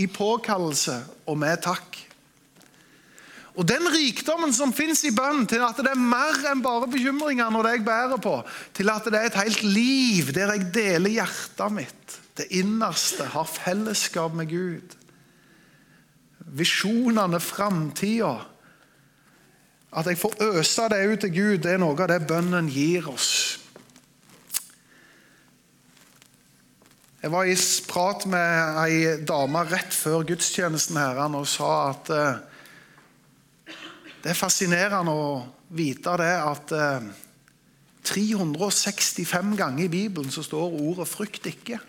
i 0.00 0.06
påkallelse 0.08 0.96
og 1.28 1.38
med 1.40 1.60
takk. 1.64 1.98
Og 3.58 3.66
Den 3.68 3.84
rikdommen 3.92 4.52
som 4.54 4.72
fins 4.72 5.02
i 5.04 5.12
bønn, 5.12 5.42
til 5.50 5.62
at 5.66 5.80
det 5.82 5.90
er 5.90 6.00
mer 6.00 6.38
enn 6.48 6.62
bare 6.64 6.88
bekymringer 6.88 7.50
når 7.52 7.66
det 7.66 7.72
jeg 7.74 7.84
bærer 7.88 8.22
på, 8.22 8.36
til 8.76 8.92
at 8.92 9.08
det 9.10 9.18
er 9.18 9.28
et 9.28 9.40
helt 9.42 9.64
liv 9.66 10.30
der 10.36 10.54
jeg 10.54 10.70
deler 10.74 11.16
hjertet 11.18 11.74
mitt, 11.74 12.16
det 12.38 12.46
innerste, 12.56 13.26
har 13.34 13.48
fellesskap 13.50 14.32
med 14.38 14.48
Gud. 14.48 14.94
Visjonene, 16.56 17.40
framtida. 17.42 18.38
At 19.90 20.06
jeg 20.06 20.18
får 20.22 20.38
øse 20.54 20.86
det 20.88 21.02
ut 21.10 21.20
til 21.26 21.34
Gud, 21.34 21.58
det 21.66 21.74
er 21.74 21.82
noe 21.82 21.98
av 21.98 22.08
det 22.12 22.22
bønnen 22.30 22.70
gir 22.70 23.10
oss. 23.10 23.49
Jeg 27.20 27.34
var 27.34 27.44
i 27.44 27.54
prat 27.84 28.22
med 28.32 28.78
ei 28.80 29.00
dame 29.28 29.60
rett 29.68 29.92
før 29.92 30.22
gudstjenesten 30.24 30.96
her 30.96 31.18
og 31.28 31.44
sa 31.44 31.72
at 31.90 32.08
eh, 32.16 32.38
det 34.24 34.30
er 34.32 34.38
fascinerende 34.38 35.12
å 35.12 35.26
vite 35.76 36.14
det 36.16 36.30
at 36.40 36.72
eh, 36.72 37.10
365 38.08 39.52
ganger 39.60 39.84
i 39.84 39.92
Bibelen 39.92 40.32
så 40.32 40.40
står 40.46 40.78
ordet 40.80 41.10
'frykt 41.12 41.50
ikke'. 41.52 41.82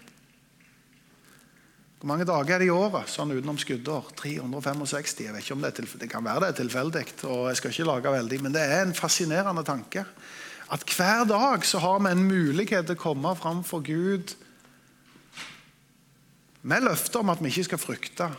Hvor 2.02 2.12
mange 2.12 2.28
dager 2.28 2.58
er 2.58 2.60
det 2.60 2.68
i 2.68 2.76
året 2.76 3.08
sånn 3.08 3.32
utenom 3.32 3.60
skuddår? 3.62 4.12
365. 4.20 5.16
Jeg 5.24 5.32
vet 5.32 5.44
ikke 5.46 5.56
om 5.56 5.64
Det, 5.64 5.74
det 5.96 6.12
kan 6.12 6.28
være 6.28 6.44
det 6.44 6.50
er 6.50 6.60
tilfeldig, 6.60 7.08
og 7.24 7.48
jeg 7.48 7.58
skal 7.58 7.72
ikke 7.72 7.88
lage 7.88 8.18
veldig, 8.20 8.44
men 8.44 8.52
det 8.52 8.68
er 8.68 8.84
en 8.84 8.94
fascinerende 8.94 9.64
tanke. 9.64 10.04
At 10.68 10.84
hver 10.84 11.24
dag 11.24 11.64
så 11.64 11.80
har 11.80 12.00
vi 12.04 12.12
en 12.12 12.28
mulighet 12.28 12.90
til 12.90 13.00
å 13.00 13.04
komme 13.08 13.36
fram 13.40 13.64
for 13.64 13.80
Gud 13.80 14.36
med 16.62 16.86
løfter 16.86 17.22
om 17.22 17.32
at 17.34 17.42
vi 17.42 17.50
ikke 17.50 17.70
skal 17.70 17.82
frykte. 17.82 18.30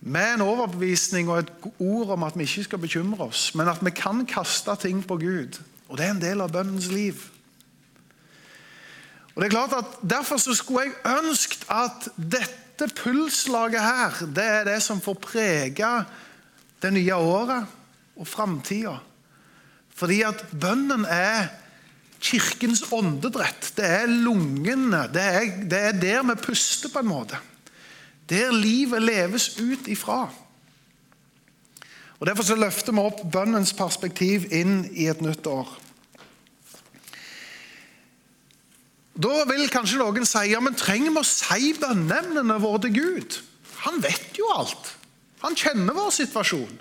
Med 0.00 0.34
en 0.34 0.44
overbevisning 0.46 1.30
og 1.30 1.42
et 1.42 1.50
ord 1.82 2.14
om 2.14 2.22
at 2.22 2.36
vi 2.38 2.46
ikke 2.46 2.68
skal 2.68 2.78
bekymre 2.78 3.26
oss, 3.28 3.50
men 3.58 3.68
at 3.68 3.82
vi 3.84 3.90
kan 3.90 4.22
kaste 4.26 4.76
ting 4.80 5.02
på 5.06 5.18
Gud. 5.18 5.58
Og 5.88 5.98
Det 5.98 6.06
er 6.06 6.14
en 6.14 6.22
del 6.22 6.40
av 6.40 6.52
bønnens 6.52 6.90
liv. 6.92 7.18
Og 9.34 9.42
det 9.42 9.48
er 9.48 9.54
klart 9.54 9.74
at 9.78 9.98
Derfor 10.10 10.36
så 10.36 10.54
skulle 10.54 10.88
jeg 10.88 11.18
ønsket 11.18 11.66
at 11.70 12.08
dette 12.16 12.88
pulslaget 12.94 13.82
her, 13.82 14.26
det 14.34 14.44
er 14.44 14.64
det 14.64 14.82
som 14.82 15.00
får 15.00 15.14
prege 15.14 15.92
det 16.82 16.92
nye 16.92 17.14
året 17.14 17.66
og 18.16 18.26
framtida. 18.26 18.98
Fordi 19.94 20.22
at 20.22 20.44
bønnen 20.60 21.04
er 21.04 21.48
kirkens 22.20 22.84
åndedrett. 22.92 23.72
Det 23.76 23.86
er 23.86 24.10
lungene. 24.10 25.06
Det 25.12 25.22
er, 25.22 25.48
det 25.70 25.80
er 25.90 25.98
der 25.98 26.26
vi 26.30 26.36
puster, 26.42 26.92
på 26.92 27.02
en 27.02 27.10
måte. 27.10 27.40
Der 28.28 28.52
livet 28.52 29.02
leves 29.02 29.54
ut 29.58 29.88
ifra. 29.88 30.26
Og 32.18 32.26
Derfor 32.26 32.42
så 32.42 32.56
løfter 32.58 32.92
vi 32.92 33.04
opp 33.04 33.22
bønnens 33.32 33.72
perspektiv 33.78 34.48
inn 34.52 34.82
i 34.90 35.06
et 35.10 35.22
nytt 35.22 35.46
år. 35.46 35.70
Da 39.18 39.44
vil 39.50 39.70
kanskje 39.70 39.98
noen 39.98 40.26
si 40.28 40.44
ja, 40.52 40.60
men 40.62 40.76
trenger 40.78 41.14
vi 41.14 41.22
å 41.22 41.26
si 41.26 41.72
bønneemnene 41.78 42.58
våre 42.62 42.84
til 42.86 42.94
Gud? 42.98 43.38
Han 43.84 44.02
vet 44.02 44.38
jo 44.38 44.50
alt. 44.54 44.92
Han 45.42 45.56
kjenner 45.58 45.94
vår 45.94 46.12
situasjon. 46.14 46.76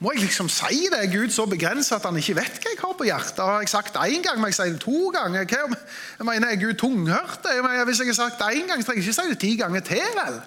Må 0.00 0.14
jeg 0.14 0.22
liksom 0.24 0.48
si 0.48 0.86
det? 0.88 0.96
Er 0.96 1.10
Gud 1.12 1.32
så 1.34 1.44
begrenset 1.46 1.98
at 1.98 2.06
han 2.08 2.16
ikke 2.16 2.38
vet 2.38 2.54
hva 2.62 2.70
jeg 2.72 2.78
har 2.80 2.94
på 2.96 3.04
hjertet? 3.04 3.42
Har 3.44 3.60
jeg 3.60 3.68
sagt 3.68 3.92
det 3.92 4.14
én 4.14 4.22
gang, 4.24 4.38
må 4.40 4.48
jeg 4.48 4.56
si 4.56 4.70
det 4.72 4.80
to 4.80 5.10
ganger? 5.12 5.44
Hva, 5.44 5.76
jeg 6.18 6.28
mener, 6.28 6.48
Er 6.48 6.62
Gud 6.62 6.78
tunghørt? 6.80 7.44
Jeg 7.44 7.84
hvis 7.84 8.00
jeg 8.00 8.08
har 8.08 8.16
sagt 8.16 8.40
det 8.40 8.54
én 8.56 8.70
gang, 8.70 8.80
så 8.80 8.88
trenger 8.88 9.02
jeg 9.02 9.12
ikke 9.12 9.18
si 9.18 9.34
det 9.34 9.42
ti 9.42 9.52
ganger 9.60 9.84
til. 9.84 10.16
vel? 10.22 10.40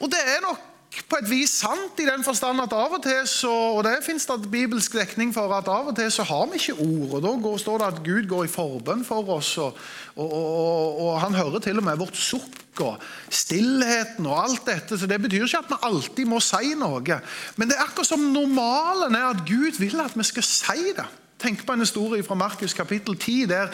Og 0.00 0.10
det 0.10 0.24
er 0.24 0.42
nok 0.42 0.66
på 1.06 1.18
et 1.20 1.28
vis 1.30 1.52
sant 1.62 2.00
i 2.02 2.06
den 2.08 2.24
forstand 2.26 2.62
at 2.64 2.72
av 2.74 2.96
og 2.96 3.02
til 3.04 3.22
så, 3.30 3.52
og 3.76 3.84
det 3.86 4.00
finnes 4.02 4.26
det 4.26 4.50
bibelsk 4.50 4.96
dekning 4.98 5.30
for, 5.34 5.52
at 5.54 5.68
av 5.70 5.92
og 5.92 5.96
til 5.96 6.10
så 6.10 6.26
har 6.26 6.48
vi 6.50 6.58
ikke 6.58 6.82
ord. 6.82 7.14
og 7.14 7.22
Da 7.22 7.34
går, 7.44 7.56
står 7.62 7.78
det 7.78 7.86
at 7.86 8.00
Gud 8.06 8.26
går 8.30 8.48
i 8.48 8.50
forbønn 8.50 9.04
for 9.06 9.30
oss, 9.36 9.52
og, 9.62 9.78
og, 10.16 10.32
og, 10.32 11.00
og, 11.04 11.12
han 11.22 11.38
hører 11.38 11.62
til 11.62 11.78
og 11.78 11.86
med 11.86 12.02
vårt 12.02 12.18
sukk 12.18 12.58
og 12.84 13.00
stillheten 13.28 14.26
og 14.26 14.42
alt 14.44 14.66
dette. 14.66 14.98
Så 14.98 15.08
det 15.10 15.20
betyr 15.22 15.46
ikke 15.46 15.62
at 15.64 15.72
vi 15.72 15.80
alltid 15.88 16.28
må 16.30 16.42
si 16.44 16.74
noe. 16.78 17.20
Men 17.56 17.70
det 17.70 17.78
er 17.78 17.86
akkurat 17.86 18.10
som 18.10 18.28
normalen 18.34 19.16
er 19.16 19.30
at 19.30 19.42
Gud 19.48 19.80
vil 19.80 20.00
at 20.02 20.16
vi 20.18 20.28
skal 20.28 20.46
si 20.46 20.94
det. 20.96 21.08
Tenk 21.40 21.64
på 21.64 21.72
en 21.72 21.86
historie 21.86 22.24
fra 22.24 22.36
Markus 22.36 22.76
kapittel 22.76 23.16
10, 23.16 23.44
der 23.48 23.72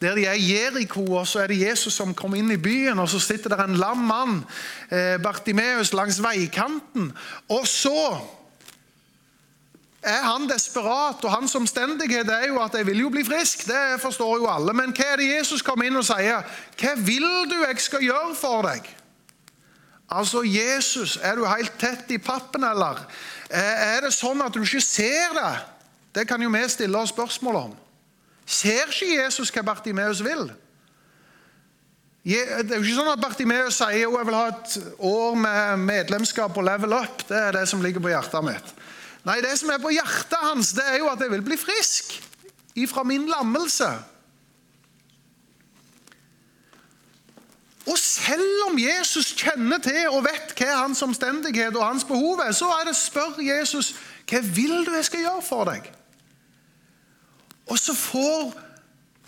der 0.00 0.14
de 0.14 0.26
er 0.26 0.32
i 0.36 0.52
Jeriko, 0.52 1.04
og 1.14 1.26
så 1.26 1.40
er 1.40 1.46
det 1.46 1.60
Jesus 1.60 1.94
som 1.96 2.14
kommer 2.14 2.36
inn 2.36 2.50
i 2.52 2.60
byen, 2.60 2.98
og 3.00 3.08
så 3.08 3.20
sitter 3.20 3.54
der 3.54 3.62
en 3.64 3.78
lam 3.80 4.02
mann, 4.04 4.42
eh, 4.90 5.16
Bartimeus, 5.22 5.94
langs 5.96 6.20
veikanten. 6.22 7.12
Og 7.48 7.66
så 7.66 8.18
er 10.06 10.22
han 10.22 10.46
desperat, 10.48 11.24
og 11.24 11.32
hans 11.32 11.54
omstendighet 11.58 12.28
er 12.30 12.46
jo 12.48 12.60
at 12.62 12.74
'jeg 12.74 12.86
vil 12.86 13.00
jo 13.00 13.08
bli 13.10 13.22
frisk'. 13.22 13.66
Det 13.66 14.00
forstår 14.00 14.36
jo 14.36 14.46
alle. 14.46 14.72
Men 14.72 14.92
hva 14.92 15.12
er 15.12 15.16
det 15.16 15.36
Jesus 15.38 15.62
kommer 15.62 15.84
inn 15.84 15.96
og 15.96 16.04
sier? 16.04 16.42
'Hva 16.78 16.94
vil 16.96 17.50
du 17.50 17.64
jeg 17.66 17.80
skal 17.80 18.00
gjøre 18.00 18.34
for 18.34 18.62
deg?' 18.62 18.96
Altså, 20.10 20.42
Jesus, 20.42 21.18
er 21.22 21.34
du 21.34 21.44
helt 21.44 21.72
tett 21.78 22.10
i 22.10 22.18
pappen, 22.18 22.64
eller? 22.64 23.00
Er 23.50 24.00
det 24.00 24.12
sånn 24.14 24.42
at 24.42 24.54
du 24.54 24.62
ikke 24.62 24.80
ser 24.80 25.34
det? 25.34 25.56
Det 26.14 26.28
kan 26.28 26.42
jo 26.42 26.50
vi 26.50 26.68
stille 26.68 26.98
oss 26.98 27.08
spørsmål 27.08 27.56
om. 27.56 27.74
Ser 28.46 28.86
ikke 28.86 29.24
Jesus 29.24 29.50
hva 29.50 29.62
Bartimeus 29.62 30.22
vil? 30.24 30.46
Det 32.26 32.38
er 32.70 32.78
jo 32.78 32.82
ikke 32.82 33.00
sånn 33.00 33.12
at 33.12 33.20
Bartimeus 33.22 33.76
sier 33.78 34.00
jo, 34.04 34.16
jeg 34.18 34.26
vil 34.26 34.34
ha 34.34 34.46
et 34.48 34.78
år 34.98 35.34
med 35.34 35.76
medlemskap 35.78 36.56
og 36.56 36.64
level 36.64 36.92
up. 36.92 37.28
Det 37.28 37.36
er 37.36 37.52
det 37.52 37.68
som 37.68 37.82
ligger 37.82 38.02
på 38.02 38.10
hjertet 38.10 38.46
mitt. 38.46 38.72
Nei, 39.26 39.40
det 39.42 39.56
som 39.58 39.72
er 39.74 39.82
på 39.82 39.90
hjertet 39.90 40.38
hans, 40.38 40.70
det 40.76 40.84
er 40.86 41.00
jo 41.00 41.08
at 41.10 41.22
jeg 41.22 41.32
vil 41.32 41.42
bli 41.44 41.58
frisk 41.58 42.14
ifra 42.78 43.02
min 43.02 43.26
lammelse. 43.30 43.88
Og 47.86 47.98
selv 47.98 48.66
om 48.68 48.78
Jesus 48.78 49.32
kjenner 49.38 49.78
til 49.82 50.08
og 50.10 50.24
vet 50.26 50.54
hva 50.58 50.80
hans 50.82 51.02
omstendighet 51.06 51.76
og 51.78 51.86
hans 51.86 52.06
behov 52.06 52.42
er, 52.42 52.52
så 52.54 52.70
er 52.80 52.88
det 52.88 52.96
spør 52.98 53.38
Jesus 53.42 53.94
hva 54.26 54.42
vil 54.42 54.80
du 54.86 54.94
jeg 54.94 55.06
skal 55.06 55.22
gjøre 55.22 55.44
for 55.46 55.70
deg. 55.70 55.86
Og 57.66 57.78
så 57.78 57.94
får 57.98 58.52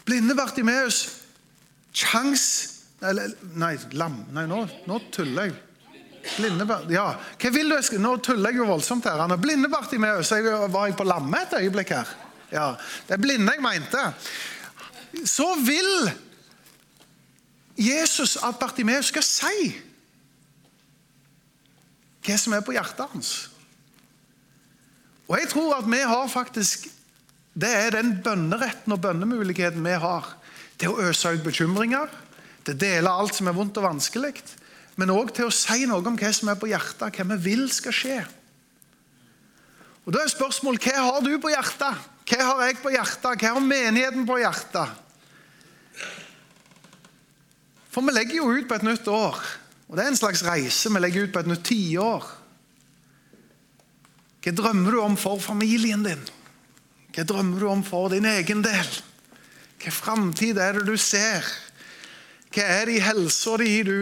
blinde 0.07 0.35
Bartimeus 0.39 1.07
eller, 3.03 3.33
nei, 3.59 3.73
lam, 3.99 4.21
nei 4.35 4.45
nå, 4.51 4.65
nå 4.87 4.99
tuller 5.15 5.49
jeg. 5.49 5.55
Blinde, 6.37 6.67
ja. 6.93 7.09
Hva 7.41 7.51
vil 7.55 7.73
du 7.73 7.99
Nå 8.03 8.17
tuller 8.23 8.53
jeg 8.53 8.61
jo 8.61 8.69
voldsomt 8.69 9.07
her. 9.09 9.21
Han 9.23 9.35
er 9.35 9.41
blinde 9.41 9.71
Bartimeus. 9.73 10.31
Var 10.31 10.87
jeg 10.87 10.97
på 10.99 11.07
lamme 11.09 11.43
et 11.43 11.57
øyeblikk 11.61 11.95
her? 11.97 12.15
Ja, 12.53 12.75
Det 13.09 13.17
er 13.17 13.23
blinde 13.23 13.53
jeg 13.53 13.63
mente. 13.63 14.05
Så 15.25 15.55
vil 15.65 16.11
Jesus 17.79 18.37
at 18.43 18.59
Bartimeus 18.59 19.13
skal 19.13 19.25
si 19.27 19.69
hva 22.29 22.37
som 22.37 22.53
er 22.53 22.65
på 22.65 22.75
hjertet 22.77 23.09
hans. 23.09 23.33
Og 25.29 25.39
jeg 25.39 25.49
tror 25.53 25.79
at 25.79 25.87
vi 25.89 26.01
har 26.05 26.29
faktisk 26.29 26.89
Det 27.59 27.71
er 27.75 27.91
den 27.91 28.13
bønneretten 28.23 28.93
og 28.95 29.01
bønnemuligheten 29.03 29.83
vi 29.83 29.97
har. 29.99 30.27
Til 30.79 30.93
å 30.93 31.09
øse 31.09 31.33
ut 31.35 31.43
bekymringer, 31.43 32.07
til 32.63 32.77
å 32.77 32.79
dele 32.79 33.11
alt 33.11 33.35
som 33.35 33.49
er 33.51 33.57
vondt 33.57 33.81
og 33.81 33.89
vanskelig. 33.89 34.37
Men 34.99 35.15
òg 35.15 35.31
til 35.35 35.47
å 35.47 35.55
si 35.55 35.87
noe 35.87 36.03
om 36.03 36.17
hva 36.19 36.31
som 36.35 36.51
er 36.51 36.59
på 36.59 36.71
hjertet, 36.73 37.15
hva 37.15 37.27
vi 37.37 37.39
vil 37.45 37.69
skal 37.71 37.95
skje. 37.95 38.19
Og 40.09 40.15
Da 40.15 40.25
er 40.25 40.33
spørsmålet 40.33 40.89
hva 40.89 41.05
har 41.05 41.21
du 41.23 41.35
på 41.39 41.53
hjertet? 41.53 42.07
Hva 42.29 42.45
har 42.45 42.63
jeg 42.67 42.81
på 42.83 42.93
hjertet? 42.93 43.43
Hva 43.43 43.53
har 43.55 43.63
menigheten 43.63 44.27
på 44.27 44.39
hjertet? 44.41 45.05
For 47.93 48.05
vi 48.05 48.15
legger 48.17 48.41
jo 48.41 48.51
ut 48.57 48.69
på 48.69 48.77
et 48.79 48.87
nytt 48.89 49.09
år. 49.13 49.39
Og 49.89 49.97
det 49.97 50.05
er 50.05 50.11
en 50.13 50.19
slags 50.19 50.43
reise. 50.45 50.91
Vi 50.93 51.01
legger 51.01 51.29
ut 51.29 51.33
på 51.33 51.43
et 51.45 51.51
nytt 51.51 51.65
tiår. 51.69 52.27
Hva 54.45 54.55
drømmer 54.57 54.97
du 54.97 55.01
om 55.03 55.17
for 55.21 55.41
familien 55.43 56.05
din? 56.07 56.25
Hva 57.15 57.25
drømmer 57.29 57.61
du 57.63 57.69
om 57.71 57.85
for 57.87 58.11
din 58.13 58.29
egen 58.29 58.65
del? 58.65 58.91
Hva 59.79 59.95
framtid 59.95 60.59
er 60.63 60.79
det 60.79 60.87
du 60.89 60.97
ser? 61.01 61.47
Hva 62.55 62.65
er 62.65 62.89
det 62.89 62.99
i 62.99 63.05
helsa 63.05 63.57
di 63.61 63.73
du 63.85 64.01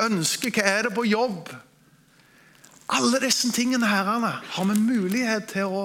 ønsker? 0.00 0.50
Hva 0.50 0.64
er 0.66 0.88
det 0.88 0.94
på 0.94 1.06
jobb? 1.06 1.52
Alle 2.94 3.20
disse 3.22 3.50
tingene 3.52 3.88
herrene, 3.88 4.32
har 4.44 4.64
vi 4.70 4.80
mulighet 4.80 5.52
til 5.54 5.70
å 5.70 5.84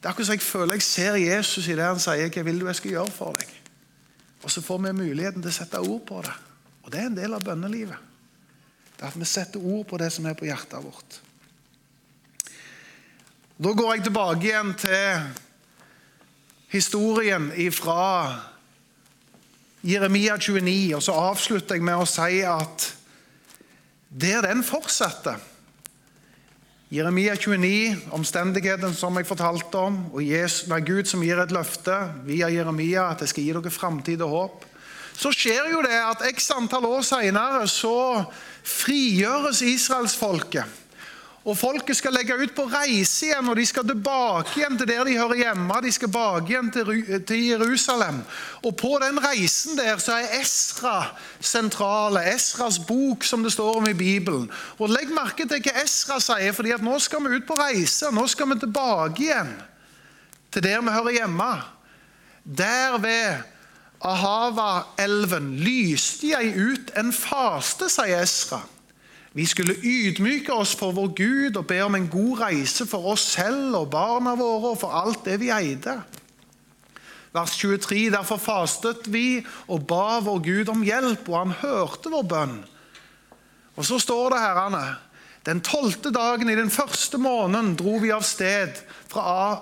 Det 0.00 0.08
er 0.08 0.14
akkurat 0.14 0.26
som 0.30 0.32
jeg 0.38 0.40
føler 0.40 0.78
jeg 0.78 0.82
ser 0.82 1.16
Jesus 1.20 1.66
i 1.68 1.74
det 1.76 1.84
han 1.84 1.98
sier 2.00 2.30
'Hva 2.30 2.42
vil 2.42 2.60
du 2.60 2.66
jeg 2.66 2.76
skal 2.76 2.90
gjøre 2.90 3.10
for 3.12 3.32
deg?' 3.36 3.56
Og 4.42 4.50
så 4.50 4.62
får 4.62 4.78
vi 4.78 4.92
muligheten 4.92 5.42
til 5.42 5.50
å 5.50 5.52
sette 5.52 5.80
ord 5.80 6.06
på 6.06 6.22
det. 6.22 6.32
Og 6.82 6.92
det 6.92 7.00
er 7.00 7.06
en 7.06 7.16
del 7.16 7.34
av 7.34 7.44
bønnelivet. 7.44 7.98
Det 8.96 9.02
er 9.02 9.06
at 9.06 9.18
vi 9.18 9.24
setter 9.24 9.60
ord 9.60 9.86
på 9.86 9.98
det 9.98 10.12
som 10.12 10.26
er 10.26 10.34
på 10.34 10.44
hjertet 10.44 10.84
vårt. 10.84 11.20
Da 13.60 13.72
går 13.72 13.94
jeg 13.94 14.04
tilbake 14.04 14.46
igjen 14.46 14.74
til 14.74 15.20
historien 16.68 17.50
fra 17.72 18.40
Jeremia 19.80 20.36
29, 20.36 20.96
og 20.96 21.02
så 21.02 21.14
avslutter 21.16 21.78
jeg 21.78 21.84
med 21.86 22.02
å 22.02 22.08
si 22.08 22.42
at 22.44 22.90
der 24.10 24.44
den 24.44 24.60
fortsetter 24.66 25.38
Jeremia 26.90 27.36
29, 27.38 28.10
omstendigheten 28.18 28.92
som 28.98 29.14
jeg 29.16 29.28
fortalte 29.28 29.78
om, 29.78 30.00
og 30.10 30.24
Jesus, 30.26 30.66
er 30.66 30.82
Gud 30.82 31.06
som 31.06 31.22
gir 31.22 31.38
et 31.38 31.52
løfte 31.54 31.94
via 32.26 32.48
Jeremia 32.50 33.06
at 33.12 33.22
jeg 33.22 33.30
skal 33.30 33.46
gi 33.46 33.54
dere 33.54 33.70
framtid 33.70 34.24
og 34.26 34.34
håp. 34.34 34.64
Så 35.14 35.30
skjer 35.30 35.70
jo 35.70 35.84
det 35.86 35.94
at 35.94 36.24
x 36.32 36.50
antall 36.50 36.88
år 36.88 37.04
seinere 37.06 37.62
så 37.70 38.24
frigjøres 38.66 39.62
israelsfolket. 39.62 40.66
Og 41.40 41.56
Folket 41.56 41.96
skal 41.96 42.12
legge 42.12 42.36
ut 42.36 42.50
på 42.52 42.66
reise 42.68 43.30
igjen, 43.30 43.46
og 43.48 43.56
de 43.56 43.64
skal 43.64 43.86
tilbake 43.88 44.58
igjen 44.58 44.74
til 44.76 44.88
der 44.90 45.06
de 45.08 45.16
hører 45.16 45.38
hjemme. 45.40 45.78
De 45.80 45.92
skal 45.92 46.10
tilbake 46.10 46.52
igjen 46.52 46.68
til, 46.70 47.44
Jerusalem. 47.46 48.18
Og 48.60 48.74
På 48.76 48.98
den 49.00 49.16
reisen 49.24 49.78
der 49.78 49.96
så 49.96 50.18
er 50.20 50.34
Esra 50.42 50.98
sentrale. 51.40 52.26
Esras 52.34 52.76
bok, 52.78 53.24
som 53.24 53.42
det 53.42 53.54
står 53.54 53.78
om 53.80 53.88
i 53.88 53.96
Bibelen. 53.96 54.50
Og 54.78 54.92
Legg 54.92 55.08
merke 55.16 55.46
til 55.48 55.62
hva 55.64 55.80
Esra 55.80 56.18
sier, 56.20 56.52
fordi 56.52 56.74
at 56.76 56.84
nå 56.84 56.98
skal 57.00 57.24
vi 57.24 57.38
ut 57.38 57.48
på 57.48 57.56
reise. 57.56 58.10
Nå 58.12 58.26
skal 58.28 58.50
vi 58.52 58.58
tilbake 58.60 59.24
igjen 59.24 59.54
til 60.52 60.66
der 60.66 60.84
vi 60.84 60.92
hører 60.92 61.16
hjemme. 61.22 61.48
Der 62.44 62.98
ved 63.00 63.40
Ahava-elven 64.04 65.54
lyste 65.56 66.34
jeg 66.34 66.52
ut 66.56 66.92
en 67.00 67.12
faste, 67.16 67.88
sier 67.88 68.20
Esra. 68.26 68.60
Vi 69.32 69.46
skulle 69.46 69.76
ydmyke 69.78 70.52
oss 70.52 70.72
for 70.74 70.94
vår 70.96 71.12
Gud 71.14 71.58
og 71.60 71.68
be 71.70 71.78
om 71.84 71.94
en 71.94 72.08
god 72.10 72.40
reise 72.40 72.86
for 72.90 73.12
oss 73.12 73.28
selv 73.36 73.76
og 73.78 73.90
barna 73.92 74.34
våre 74.38 74.72
og 74.72 74.80
for 74.80 74.94
alt 74.96 75.22
det 75.28 75.38
vi 75.42 75.52
eide. 75.54 76.00
Vers 77.30 77.54
23. 77.60 78.08
Derfor 78.10 78.40
fastet 78.42 79.06
vi 79.06 79.38
og 79.70 79.86
ba 79.86 80.18
vår 80.26 80.40
Gud 80.42 80.72
om 80.72 80.82
hjelp, 80.82 81.28
og 81.30 81.36
han 81.38 81.54
hørte 81.60 82.10
vår 82.10 82.26
bønn. 82.26 82.56
Og 83.78 83.86
så 83.86 84.00
står 84.02 84.34
det 84.34 84.42
herrene. 84.42 84.82
Den 85.46 85.62
tolvte 85.64 86.10
dagen 86.12 86.50
i 86.50 86.58
den 86.58 86.72
første 86.72 87.18
måneden 87.22 87.76
dro 87.78 88.00
vi 88.02 88.10
av 88.12 88.26
sted 88.26 88.82
fra 89.08 89.60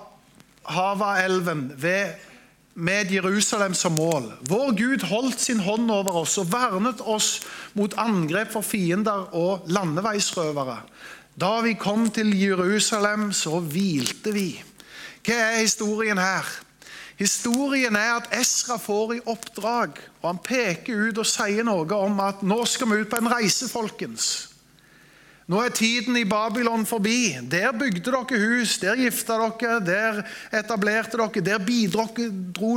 Havaelven 0.69 1.69
ved 1.79 2.17
med 2.73 3.11
Jerusalem 3.11 3.73
som 3.73 3.95
mål. 3.97 4.31
Vår 4.41 4.71
Gud 4.77 5.03
holdt 5.09 5.39
sin 5.41 5.59
hånd 5.59 5.91
over 5.91 6.21
oss 6.21 6.37
og 6.41 6.51
vernet 6.51 7.01
oss 7.01 7.39
mot 7.73 7.95
angrep 7.99 8.53
for 8.53 8.65
fiender 8.65 9.29
og 9.35 9.67
landeveisrøvere. 9.67 10.79
Da 11.39 11.59
vi 11.63 11.73
kom 11.79 12.09
til 12.11 12.33
Jerusalem, 12.35 13.31
så 13.31 13.59
hvilte 13.59 14.33
vi. 14.35 14.49
Hva 15.23 15.35
er 15.35 15.61
historien 15.61 16.19
her? 16.19 16.47
Historien 17.19 17.95
er 17.99 18.15
at 18.15 18.29
Esra 18.39 18.77
får 18.79 19.17
i 19.17 19.23
oppdrag, 19.27 19.97
og 20.21 20.27
han 20.29 20.39
peker 20.43 21.09
ut 21.09 21.19
og 21.19 21.27
sier 21.27 21.65
noe 21.67 21.87
om 21.95 22.21
at 22.23 22.43
nå 22.47 22.61
skal 22.67 22.91
vi 22.91 23.01
ut 23.03 23.11
på 23.11 23.19
en 23.19 23.31
reise, 23.31 23.67
folkens. 23.71 24.48
Nå 25.49 25.57
er 25.65 25.71
tiden 25.73 26.13
i 26.13 26.27
Babylon 26.29 26.83
forbi. 26.85 27.31
Der 27.49 27.71
bygde 27.73 28.11
dere 28.13 28.37
hus, 28.37 28.75
der 28.77 28.99
gifta 28.99 29.33
dere, 29.57 29.79
der 29.81 30.19
etablerte 30.53 31.17
dere, 31.17 31.41
der 31.41 31.63
bidro 31.65 32.05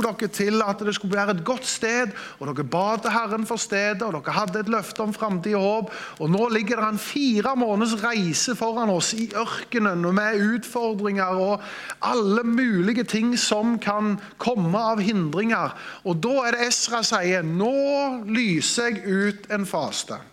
dere 0.01 0.29
til 0.33 0.57
at 0.65 0.81
det 0.81 0.95
skulle 0.97 1.13
være 1.13 1.35
et 1.35 1.43
godt 1.45 1.67
sted. 1.69 2.15
Og 2.39 2.49
dere 2.49 2.65
ba 2.65 2.97
til 2.97 3.13
Herren 3.13 3.45
for 3.45 3.61
stedet, 3.61 4.01
og 4.01 4.17
dere 4.17 4.33
hadde 4.39 4.65
et 4.65 4.73
løfte 4.73 5.05
om 5.05 5.13
framtid 5.13 5.53
og 5.53 5.67
håp. 5.67 5.93
Og 6.17 6.33
nå 6.33 6.49
ligger 6.49 6.81
det 6.81 6.89
en 6.95 6.99
fire 7.05 7.53
måneders 7.61 7.93
reise 8.01 8.57
foran 8.57 8.89
oss 8.89 9.13
i 9.13 9.29
ørkenen 9.37 10.09
og 10.09 10.17
med 10.17 10.41
utfordringer 10.41 11.45
og 11.45 11.61
alle 12.01 12.41
mulige 12.41 13.05
ting 13.05 13.37
som 13.37 13.77
kan 13.77 14.17
komme 14.41 14.81
av 14.81 14.97
hindringer. 14.97 15.77
Og 16.09 16.25
da 16.25 16.39
er 16.47 16.57
det 16.57 16.71
Esra 16.73 17.05
sier 17.05 17.45
nå 17.45 17.77
lyser 18.25 18.95
jeg 18.95 19.03
ut 19.05 19.51
en 19.53 19.69
faste. 19.69 20.32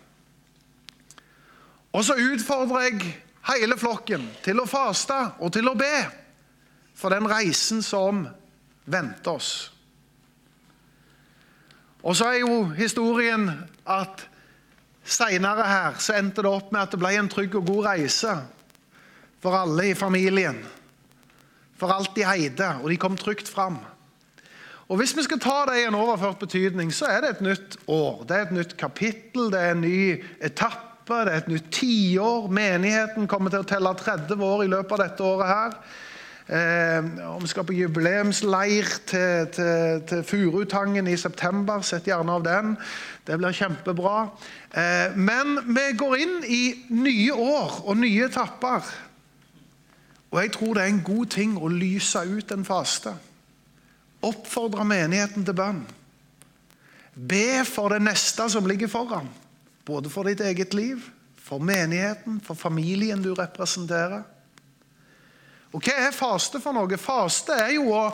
Og 1.91 2.05
så 2.07 2.15
utfordrer 2.15 2.87
jeg 2.87 3.13
hele 3.51 3.77
flokken 3.79 4.23
til 4.45 4.61
å 4.61 4.69
faste 4.69 5.17
og 5.41 5.51
til 5.55 5.67
å 5.67 5.77
be 5.77 5.95
for 6.95 7.13
den 7.13 7.27
reisen 7.27 7.81
som 7.83 8.25
venter 8.85 9.35
oss. 9.35 9.51
Og 12.01 12.15
så 12.17 12.31
er 12.31 12.41
jo 12.41 12.63
historien 12.77 13.49
at 13.85 14.23
seinere 15.05 15.65
her 15.67 15.97
så 16.01 16.17
endte 16.17 16.43
det 16.45 16.49
opp 16.49 16.71
med 16.73 16.83
at 16.83 16.93
det 16.93 17.01
ble 17.01 17.13
en 17.17 17.29
trygg 17.29 17.57
og 17.59 17.67
god 17.67 17.87
reise 17.91 18.35
for 19.41 19.57
alle 19.57 19.91
i 19.91 19.97
familien. 19.97 20.61
For 21.81 21.93
alt 21.93 22.13
de 22.15 22.25
heide, 22.25 22.67
og 22.81 22.91
de 22.93 22.99
kom 23.01 23.17
trygt 23.17 23.49
fram. 23.49 23.79
Og 24.91 24.97
Hvis 24.99 25.15
vi 25.17 25.23
skal 25.23 25.39
ta 25.39 25.63
det 25.69 25.79
i 25.79 25.85
en 25.87 25.95
overført 25.95 26.41
betydning, 26.41 26.91
så 26.93 27.07
er 27.09 27.21
det 27.23 27.29
et 27.29 27.43
nytt 27.45 27.77
år. 27.87 28.25
Det 28.27 28.37
er 28.37 28.41
et 28.45 28.57
nytt 28.57 28.73
kapittel, 28.77 29.47
det 29.53 29.59
er 29.59 29.71
en 29.71 29.85
ny 29.85 30.01
etappe 30.43 30.90
etappe, 31.11 31.25
det 31.25 31.33
er 31.33 31.41
et 31.41 31.51
nytt 31.51 31.71
tiår. 31.71 32.47
Menigheten 32.51 33.27
kommer 33.27 33.51
til 33.51 33.63
å 33.63 33.67
telle 33.67 33.91
30 33.95 34.41
år 34.43 34.63
i 34.63 34.71
løpet 34.71 34.91
av 34.91 35.03
dette 35.03 35.23
året. 35.23 35.47
her. 35.47 35.71
Eh, 36.51 37.03
vi 37.41 37.47
skal 37.47 37.63
på 37.63 37.73
jubileumsleir 37.73 38.85
til, 39.07 39.47
til, 39.53 40.01
til 40.07 40.23
Furutangen 40.23 41.07
i 41.07 41.17
september. 41.17 41.81
Sett 41.81 42.07
gjerne 42.07 42.31
av 42.31 42.43
den. 42.43 42.77
Det 43.25 43.37
blir 43.37 43.51
kjempebra. 43.51 44.29
Eh, 44.73 45.15
men 45.15 45.59
vi 45.67 45.91
går 45.97 46.17
inn 46.17 46.43
i 46.43 46.85
nye 46.89 47.31
år 47.31 47.83
og 47.85 47.97
nye 47.97 48.25
etapper. 48.25 48.83
Og 50.31 50.41
jeg 50.41 50.51
tror 50.51 50.73
det 50.73 50.83
er 50.83 50.93
en 50.93 51.03
god 51.03 51.25
ting 51.25 51.57
å 51.57 51.67
lyse 51.67 52.19
ut 52.19 52.51
en 52.51 52.65
faste. 52.65 53.13
Oppfordre 54.21 54.85
menigheten 54.85 55.45
til 55.45 55.55
bønn. 55.55 55.85
Be 57.15 57.65
for 57.67 57.91
det 57.91 58.01
neste 58.01 58.47
som 58.49 58.65
ligger 58.65 58.87
foran. 58.87 59.27
Både 59.85 60.09
for 60.09 60.29
ditt 60.29 60.41
eget 60.45 60.73
liv, 60.77 61.01
for 61.41 61.59
menigheten, 61.59 62.39
for 62.45 62.55
familien 62.55 63.21
du 63.23 63.33
representerer. 63.35 64.21
Og 65.71 65.81
hva 65.81 65.95
er 66.07 66.15
faste 66.15 66.59
for 66.61 66.75
noe? 66.75 66.99
Faste 66.99 67.55
er 67.55 67.73
jo 67.77 67.89
å 67.95 68.05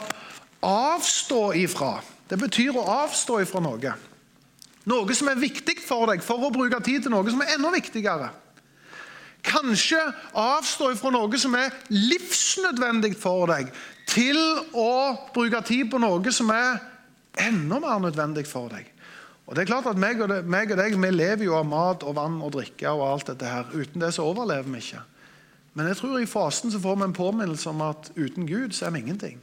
avstå 0.63 1.41
ifra. 1.57 1.97
Det 2.27 2.37
betyr 2.39 2.77
å 2.77 2.85
avstå 3.03 3.41
ifra 3.43 3.61
noe. 3.63 3.93
Noe 4.87 5.15
som 5.17 5.29
er 5.31 5.39
viktig 5.39 5.79
for 5.83 6.07
deg, 6.11 6.23
for 6.23 6.47
å 6.47 6.53
bruke 6.53 6.79
tid 6.85 7.03
til 7.03 7.11
noe 7.11 7.27
som 7.31 7.41
er 7.43 7.55
enda 7.57 7.71
viktigere. 7.73 8.29
Kanskje 9.47 9.99
avstå 10.37 10.91
ifra 10.93 11.11
noe 11.13 11.39
som 11.39 11.55
er 11.59 11.73
livsnødvendig 11.91 13.13
for 13.19 13.47
deg, 13.51 13.71
til 14.07 14.39
å 14.71 14.91
bruke 15.35 15.61
tid 15.67 15.91
på 15.91 15.99
noe 15.99 16.31
som 16.35 16.51
er 16.55 16.79
enda 17.43 17.79
mer 17.83 17.99
nødvendig 18.07 18.47
for 18.47 18.71
deg. 18.71 18.87
Og 19.47 19.55
det 19.55 19.63
er 19.63 19.69
klart 19.69 19.87
at 19.87 19.99
meg 19.99 20.19
og, 20.19 20.31
meg 20.43 20.71
og 20.75 20.79
deg 20.79 20.97
vi 20.99 21.11
lever 21.13 21.47
jo 21.47 21.55
av 21.55 21.67
mat 21.67 22.03
og 22.03 22.17
vann 22.17 22.41
og 22.43 22.51
drikke 22.57 22.91
og 22.91 23.05
alt 23.07 23.29
dette 23.31 23.47
her. 23.47 23.69
Uten 23.71 24.03
det 24.03 24.11
så 24.15 24.27
overlever 24.27 24.67
vi 24.67 24.81
ikke. 24.83 25.03
Men 25.77 25.87
jeg 25.91 25.99
tror 26.01 26.19
i 26.19 26.27
fasen 26.27 26.73
så 26.73 26.81
får 26.83 26.97
vi 26.97 27.07
en 27.07 27.15
påminnelse 27.15 27.69
om 27.71 27.83
at 27.85 28.11
uten 28.17 28.47
Gud 28.49 28.75
så 28.75 28.87
er 28.87 28.95
vi 28.95 29.05
ingenting. 29.05 29.39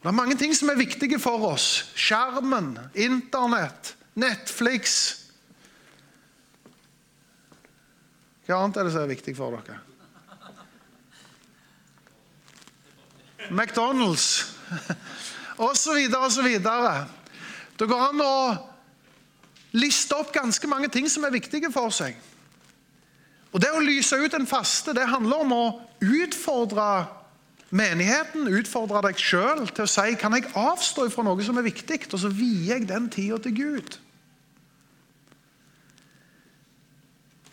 Det 0.00 0.08
er 0.08 0.16
mange 0.16 0.36
ting 0.38 0.54
som 0.56 0.70
er 0.70 0.78
viktige 0.78 1.18
for 1.20 1.42
oss. 1.50 1.90
Skjermen, 1.98 2.78
Internett, 2.94 3.96
Netflix. 4.14 4.94
Hva 8.46 8.62
annet 8.62 8.78
er 8.80 8.88
det 8.88 8.94
som 8.94 9.04
er 9.04 9.12
viktig 9.12 9.34
for 9.36 9.58
dere? 9.58 9.80
McDonald's 13.50 14.54
osv. 15.68 15.98
osv. 16.14 16.48
Det 17.80 17.88
går 17.88 18.02
an 18.10 18.20
å 18.20 18.34
liste 19.80 20.16
opp 20.18 20.34
ganske 20.34 20.68
mange 20.68 20.90
ting 20.92 21.06
som 21.08 21.24
er 21.24 21.32
viktige 21.32 21.70
for 21.72 21.94
seg. 21.94 22.18
Og 23.50 23.62
Det 23.62 23.70
å 23.72 23.80
lyse 23.82 24.18
ut 24.20 24.34
en 24.36 24.46
faste 24.46 24.92
det 24.94 25.08
handler 25.08 25.46
om 25.46 25.54
å 25.56 25.64
utfordre 26.04 27.06
menigheten, 27.70 28.50
utfordre 28.50 29.02
deg 29.08 29.18
sjøl 29.18 29.64
til 29.70 29.86
å 29.86 29.90
si 29.90 30.14
kan 30.18 30.34
jeg 30.36 30.50
avstå 30.58 31.06
fra 31.10 31.24
noe 31.26 31.46
som 31.46 31.58
er 31.58 31.66
viktig, 31.66 32.02
og 32.10 32.22
så 32.22 32.30
vier 32.34 32.76
jeg 32.76 32.88
den 32.90 33.08
tida 33.10 33.38
til 33.42 33.56
Gud. 33.56 33.98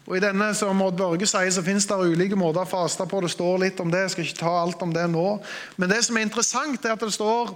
Og 0.07 0.15
I 0.15 0.23
denne 0.23 0.53
som 0.55 0.81
Odd 0.81 0.95
Børge 0.97 1.27
sier, 1.27 1.49
så 1.51 1.63
finnes 1.65 1.85
det 1.87 1.97
ulike 1.99 2.37
måter 2.39 2.63
å 2.63 2.69
faste 2.69 3.03
på. 3.09 3.19
Det 3.21 3.33
står 3.33 3.57
litt 3.65 3.81
om 3.83 3.89
det, 3.91 4.05
jeg 4.05 4.13
skal 4.13 4.27
ikke 4.27 4.39
ta 4.39 4.53
alt 4.61 4.85
om 4.85 4.93
det 4.95 5.03
nå. 5.11 5.25
Men 5.75 5.91
det 5.91 5.99
som 6.07 6.15
er 6.17 6.23
interessant, 6.23 6.85
er 6.85 6.95
at 6.95 7.03
det 7.03 7.11
står 7.11 7.51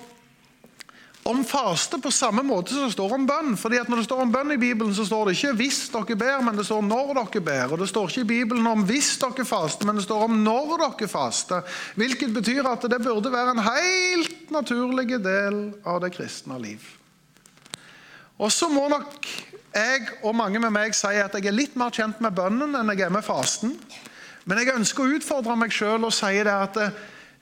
om 1.24 1.44
faste 1.46 2.00
på 2.02 2.12
samme 2.12 2.42
måte 2.44 2.74
som 2.74 2.88
det 2.88 2.96
står 2.96 3.14
om 3.14 3.26
bønn. 3.30 3.58
Fordi 3.58 3.78
at 3.78 3.90
Når 3.90 4.02
det 4.02 4.06
står 4.06 4.22
om 4.24 4.32
bønn 4.32 4.52
i 4.56 4.58
Bibelen, 4.58 4.94
så 4.96 5.06
står 5.06 5.26
det 5.26 5.36
ikke 5.38 5.54
'hvis 5.54 5.90
dere 5.94 6.16
ber', 6.16 6.42
men 6.42 6.58
det 6.58 6.66
står 6.66 6.82
'når 6.82 7.14
dere 7.14 7.42
ber'. 7.42 7.72
Og 7.72 7.80
Det 7.80 7.90
står 7.90 8.10
ikke 8.10 8.22
i 8.22 8.24
Bibelen 8.24 8.68
om 8.68 8.84
'hvis 8.84 9.18
dere 9.20 9.46
faster', 9.46 9.86
men 9.86 9.96
det 9.96 10.04
står 10.04 10.24
om 10.24 10.32
'når 10.44 10.78
dere 10.78 11.08
faster'. 11.08 11.64
Hvilket 11.96 12.34
betyr 12.34 12.68
at 12.68 12.82
det 12.82 13.04
burde 13.04 13.32
være 13.32 13.52
en 13.52 13.60
helt 13.60 14.52
naturlig 14.52 15.24
del 15.24 15.74
av 15.86 16.02
det 16.02 16.14
kristne 16.14 16.62
liv. 16.62 16.80
Og 18.40 18.52
så 18.52 18.70
må 18.70 18.90
nok 18.90 19.26
jeg 19.76 20.08
og 20.24 20.36
mange 20.36 20.60
med 20.60 20.72
meg 20.72 20.96
si 20.96 21.08
at 21.08 21.34
jeg 21.34 21.46
er 21.46 21.52
litt 21.52 21.76
mer 21.76 21.90
kjent 21.90 22.22
med 22.22 22.36
bønnen 22.36 22.76
enn 22.76 22.90
jeg 22.90 23.06
er 23.06 23.10
med 23.10 23.24
fasten. 23.24 23.80
Men 24.46 24.58
jeg 24.58 24.76
ønsker 24.76 25.04
å 25.04 25.18
utfordre 25.18 25.56
meg 25.56 25.72
sjøl 25.72 26.04
og 26.04 26.14
si 26.14 26.34
det 26.44 26.48
at 26.48 26.78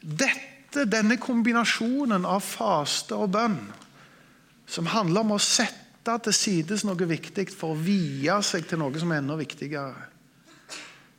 dette 0.02 0.49
dette, 0.70 0.86
denne 0.90 1.18
kombinasjonen 1.18 2.26
av 2.26 2.44
faste 2.46 3.18
og 3.18 3.32
bønn, 3.34 3.60
som 4.70 4.90
handler 4.94 5.26
om 5.26 5.36
å 5.36 5.42
sette 5.42 6.16
til 6.26 6.34
sides 6.34 6.86
noe 6.86 7.10
viktig 7.10 7.50
for 7.54 7.74
å 7.74 7.80
vie 7.82 8.34
seg 8.46 8.68
til 8.70 8.82
noe 8.82 8.98
som 9.00 9.12
er 9.12 9.24
enda 9.24 9.38
viktigere, 9.38 10.08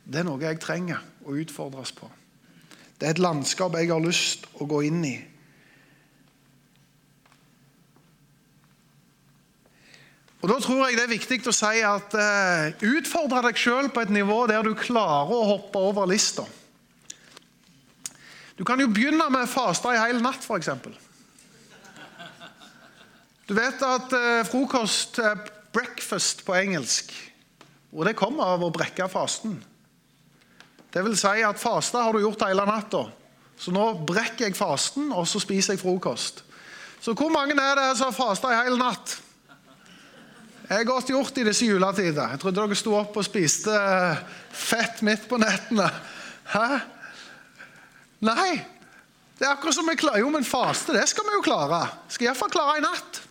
det 0.03 0.21
er 0.21 0.27
noe 0.27 0.41
jeg 0.41 0.59
trenger 0.59 1.03
å 1.27 1.35
utfordres 1.37 1.91
på. 1.95 2.09
Det 2.97 3.07
er 3.07 3.15
et 3.15 3.21
landskap 3.21 3.75
jeg 3.77 3.91
har 3.91 4.01
lyst 4.01 4.47
å 4.59 4.67
gå 4.69 4.81
inn 4.87 5.03
i. 5.05 5.17
Og 10.41 10.49
Da 10.49 10.57
tror 10.57 10.87
jeg 10.87 10.97
det 10.97 11.03
er 11.05 11.11
viktig 11.11 11.37
å 11.45 11.53
si 11.53 11.83
at 11.85 12.15
uh, 12.17 12.85
utfordre 12.97 13.43
deg 13.45 13.59
sjøl 13.61 13.91
på 13.93 14.01
et 14.01 14.09
nivå 14.13 14.39
der 14.49 14.65
du 14.65 14.73
klarer 14.73 15.29
å 15.29 15.51
hoppe 15.51 15.83
over 15.91 16.09
lista. 16.09 16.47
Du 18.61 18.65
kan 18.65 18.77
jo 18.77 18.91
begynne 18.93 19.25
med 19.33 19.47
å 19.47 19.49
faste 19.49 19.89
en 19.89 19.97
hel 19.97 20.19
natt, 20.21 20.43
f.eks. 20.45 20.67
Du 23.49 23.55
vet 23.57 23.81
at 23.81 24.13
eh, 24.13 24.43
frokost 24.45 25.17
er 25.17 25.41
breakfast 25.73 26.43
på 26.45 26.53
engelsk. 26.59 27.09
Og 27.89 28.05
det 28.05 28.13
kommer 28.19 28.53
av 28.53 28.61
å 28.61 28.69
brekke 28.69 29.07
fasten. 29.09 29.55
Det 30.93 31.01
vil 31.07 31.17
si 31.17 31.41
at 31.41 31.57
faste 31.57 32.05
har 32.05 32.13
du 32.13 32.21
gjort 32.21 32.45
hele 32.45 32.67
natta. 32.69 33.01
Så 33.57 33.73
nå 33.73 33.87
brekker 34.05 34.51
jeg 34.51 34.59
fasten, 34.61 35.09
og 35.09 35.25
så 35.25 35.41
spiser 35.41 35.73
jeg 35.73 35.81
frokost. 35.81 36.45
Så 37.01 37.17
hvor 37.17 37.33
mange 37.33 37.57
er 37.57 37.81
det 37.81 37.89
som 37.97 38.11
har 38.11 38.19
fasta 38.19 38.53
en 38.53 38.61
hel 38.61 38.77
natt? 38.77 39.17
Jeg 40.67 40.83
har 40.83 40.89
godt 40.93 41.09
gjort 41.09 41.41
i 41.41 41.49
disse 41.49 41.65
juletider. 41.65 42.35
Jeg 42.35 42.45
trodde 42.45 42.61
dere 42.61 42.77
sto 42.77 42.93
opp 43.01 43.17
og 43.17 43.25
spiste 43.25 43.73
eh, 43.73 44.25
fett 44.53 45.01
midt 45.01 45.25
på 45.25 45.41
nettene. 45.41 45.89
Hæ? 46.53 47.00
Nei. 48.21 48.61
Det 49.41 49.47
er 49.47 49.55
akkurat 49.55 49.73
som 49.73 49.87
vi 49.89 49.97
klarer. 49.97 50.21
Jo, 50.21 50.29
men 50.29 50.45
faste, 50.45 50.93
det 50.93 51.07
skal 51.09 51.25
vi 51.25 51.33
jo 51.39 51.43
klare. 51.45 51.81
Skal 52.13 52.29
iallfall 52.29 52.51
klare 52.53 52.77
i 52.77 52.85
natt. 52.85 53.21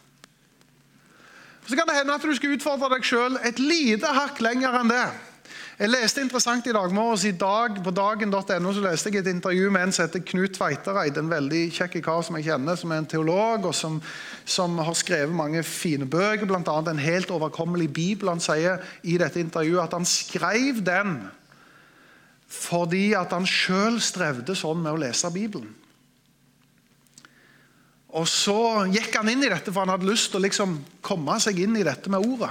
Så 1.70 1.76
kan 1.78 1.86
det 1.86 2.00
hende 2.00 2.14
at 2.16 2.24
du 2.26 2.32
skal 2.34 2.56
utfordre 2.56 2.88
deg 2.96 3.04
sjøl 3.06 3.36
et 3.46 3.60
lite 3.62 4.10
hakk 4.10 4.40
lenger 4.42 4.80
enn 4.80 4.90
det. 4.90 5.04
Jeg 5.80 5.88
leste 5.94 6.20
interessant 6.20 6.66
i 6.66 6.74
dag 6.74 6.92
morges. 6.92 7.22
Dag 7.40 7.78
på 7.80 7.92
dagen.no 7.94 8.72
så 8.74 8.82
leste 8.84 9.12
jeg 9.14 9.22
et 9.22 9.30
intervju 9.30 9.70
med 9.72 9.86
en 9.86 9.94
som 9.94 10.04
heter 10.04 10.20
Knut 10.28 10.58
Tveitereid. 10.58 11.16
En 11.16 11.30
veldig 11.30 11.62
kjekk 11.72 12.00
kar 12.04 12.20
som 12.26 12.36
jeg 12.36 12.50
kjenner, 12.50 12.76
som 12.76 12.90
er 12.90 13.00
en 13.00 13.08
teolog 13.08 13.70
og 13.70 13.76
som, 13.78 13.96
som 14.44 14.76
har 14.82 14.98
skrevet 14.98 15.32
mange 15.32 15.62
fine 15.64 16.10
bøker, 16.10 16.44
bl.a. 16.50 16.76
En 16.90 17.00
helt 17.00 17.30
overkommelig 17.32 17.86
bibel. 17.96 18.28
Han 18.34 18.42
sier 18.44 18.82
i 19.06 19.14
dette 19.22 19.40
intervjuet 19.40 19.86
at 19.86 19.96
han 19.96 20.04
skrev 20.04 20.82
den 20.84 21.20
fordi 22.50 23.12
at 23.14 23.30
han 23.34 23.46
sjøl 23.46 24.00
strevde 24.02 24.56
sånn 24.58 24.80
med 24.82 24.96
å 24.96 25.00
lese 25.00 25.30
Bibelen. 25.30 25.70
Og 28.18 28.26
Så 28.26 28.58
gikk 28.90 29.14
han 29.14 29.30
inn 29.30 29.44
i 29.46 29.52
dette, 29.52 29.70
for 29.70 29.84
han 29.84 29.92
hadde 29.94 30.08
lyst 30.08 30.32
til 30.32 30.40
å 30.40 30.46
liksom 30.46 30.80
komme 31.04 31.36
seg 31.42 31.60
inn 31.62 31.78
i 31.78 31.86
dette 31.86 32.10
med 32.10 32.26
ordet. 32.26 32.50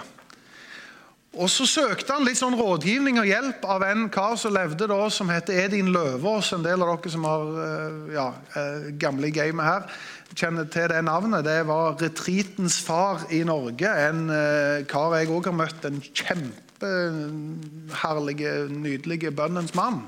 Og 1.38 1.50
Så 1.50 1.68
søkte 1.70 2.16
han 2.16 2.26
litt 2.26 2.40
sånn 2.40 2.58
rådgivning 2.58 3.20
og 3.22 3.28
hjelp 3.30 3.66
av 3.70 3.84
en 3.86 4.08
kar 4.10 4.34
som 4.42 4.56
levde 4.56 4.88
da, 4.90 5.02
som 5.14 5.30
heter 5.30 5.60
Edin 5.66 5.92
Løvaas. 5.94 6.54
En 6.56 6.66
del 6.66 6.82
av 6.82 6.96
dere 6.96 7.12
som 7.14 7.28
har 7.30 7.60
eh, 7.66 8.00
ja, 8.16 8.30
eh, 8.58 8.88
gamle 8.98 9.30
i 9.30 9.36
gamet 9.36 9.68
her, 9.68 10.00
kjenner 10.34 10.66
til 10.74 10.90
det 10.90 11.04
navnet. 11.06 11.46
Det 11.46 11.60
var 11.70 12.00
retreatens 12.02 12.80
far 12.82 13.28
i 13.30 13.44
Norge. 13.46 13.94
En 14.10 14.26
eh, 14.34 14.88
kar 14.90 15.14
jeg 15.20 15.30
òg 15.30 15.52
har 15.52 15.62
møtt. 15.62 15.86
En 15.86 16.02
kjempe 16.02 16.66
kjempeherlige, 16.80 18.70
nydelige 18.70 19.32
bønnens 19.32 19.76
mann. 19.76 20.04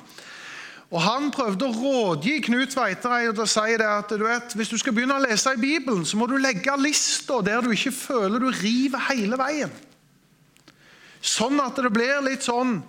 Og 0.92 1.02
Han 1.02 1.32
prøvde 1.32 1.66
å 1.66 1.72
rådgi 1.72 2.42
Knut 2.44 2.76
Veitereid 2.76 3.40
og 3.40 3.48
si 3.48 3.78
det 3.80 3.88
at 3.88 4.10
du 4.12 4.26
vet, 4.26 4.56
hvis 4.56 4.70
du 4.70 4.78
skal 4.78 4.94
begynne 4.94 5.16
å 5.16 5.24
lese 5.24 5.54
i 5.56 5.62
Bibelen, 5.62 6.04
så 6.06 6.18
må 6.20 6.28
du 6.28 6.36
legge 6.38 6.76
lista 6.78 7.40
der 7.42 7.62
du 7.64 7.72
ikke 7.72 7.96
føler 7.96 8.40
du 8.40 8.50
river 8.52 9.00
hele 9.08 9.40
veien. 9.40 9.72
Sånn 11.22 11.62
at 11.62 11.78
det 11.78 11.92
blir 11.94 12.22
litt 12.26 12.46
sånn 12.46 12.80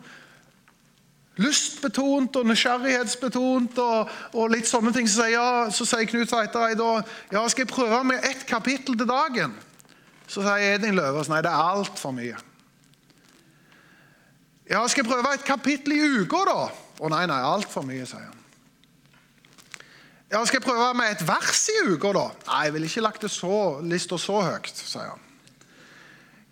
lystbetont 1.41 2.37
og 2.37 2.49
nysgjerrighetsbetont 2.49 3.79
og, 3.81 4.15
og 4.37 4.53
litt 4.53 4.69
sånne 4.69 4.93
ting. 4.97 5.09
Så 5.09 5.23
sier, 5.23 5.37
ja, 5.37 5.49
så 5.73 5.87
sier 5.89 6.09
Knut 6.09 6.31
Tveitereid 6.33 6.81
da 6.81 6.93
ja, 7.33 7.45
skal 7.49 7.65
jeg 7.65 7.73
prøve 7.73 8.03
med 8.09 8.25
ett 8.29 8.47
kapittel 8.49 8.97
til 8.99 9.09
dagen. 9.09 9.55
Så 10.29 10.45
sier 10.45 10.77
Edin 10.77 10.97
Løvaas 10.97 11.31
nei, 11.33 11.43
det 11.45 11.53
er 11.53 11.73
altfor 11.77 12.15
mye. 12.17 12.39
Ja, 14.71 14.85
skal 14.89 15.03
jeg 15.03 15.11
prøve 15.11 15.35
et 15.35 15.45
kapittel 15.45 15.97
i 15.97 16.05
uka, 16.23 16.45
da? 16.49 16.61
Å 17.03 17.11
nei, 17.13 17.27
nei, 17.29 17.41
altfor 17.45 17.85
mye, 17.85 18.07
sier 18.09 18.29
han. 18.29 18.39
Ja, 20.33 20.41
skal 20.49 20.63
jeg 20.63 20.65
prøve 20.65 20.87
med 20.97 21.13
et 21.13 21.25
vers 21.29 21.67
i 21.69 21.83
uka, 21.91 22.15
da? 22.17 22.29
Nei, 22.47 22.63
jeg 22.65 22.75
ville 22.77 22.89
ikke 22.89 23.05
lagt 23.05 23.27
det 23.27 23.33
så, 23.35 23.59
lista 23.85 24.17
så 24.21 24.39
høyt, 24.47 24.71
sier 24.73 25.11
han. 25.11 25.29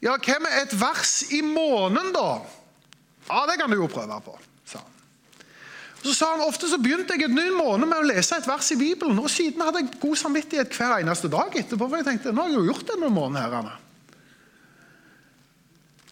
Ja, 0.01 0.17
hva 0.17 0.39
med 0.41 0.55
et 0.63 0.73
vers 0.81 1.19
i 1.37 1.43
måneden, 1.45 2.15
da? 2.17 2.41
Ja, 3.29 3.45
det 3.51 3.59
kan 3.61 3.71
du 3.71 3.77
jo 3.77 3.91
prøve 3.91 4.17
på, 4.25 4.37
sa 4.65 4.81
han. 4.81 4.97
Så 6.01 6.15
sa 6.17 6.31
han 6.33 6.47
ofte 6.47 6.71
så 6.71 6.79
begynte 6.81 7.19
jeg 7.19 7.29
en 7.29 7.37
ny 7.37 7.51
måned 7.53 7.91
med 7.91 8.01
å 8.01 8.09
lese 8.09 8.39
et 8.41 8.49
vers 8.49 8.73
i 8.73 8.79
Bibelen. 8.81 9.21
Og 9.21 9.29
siden 9.29 9.61
hadde 9.61 9.83
jeg 9.83 10.01
god 10.01 10.17
samvittighet 10.17 10.73
hver 10.73 10.97
eneste 11.03 11.29
dag 11.29 11.53
etterpå. 11.53 11.85
For 11.85 12.01
jeg 12.01 12.09
tenkte 12.09 12.33
nå 12.33 12.47
har 12.47 12.55
jeg 12.55 12.63
jo 12.63 12.71
gjort 12.73 12.89
det 12.89 12.97
noen 13.03 13.17
måneder. 13.19 13.57
her. 13.61 13.79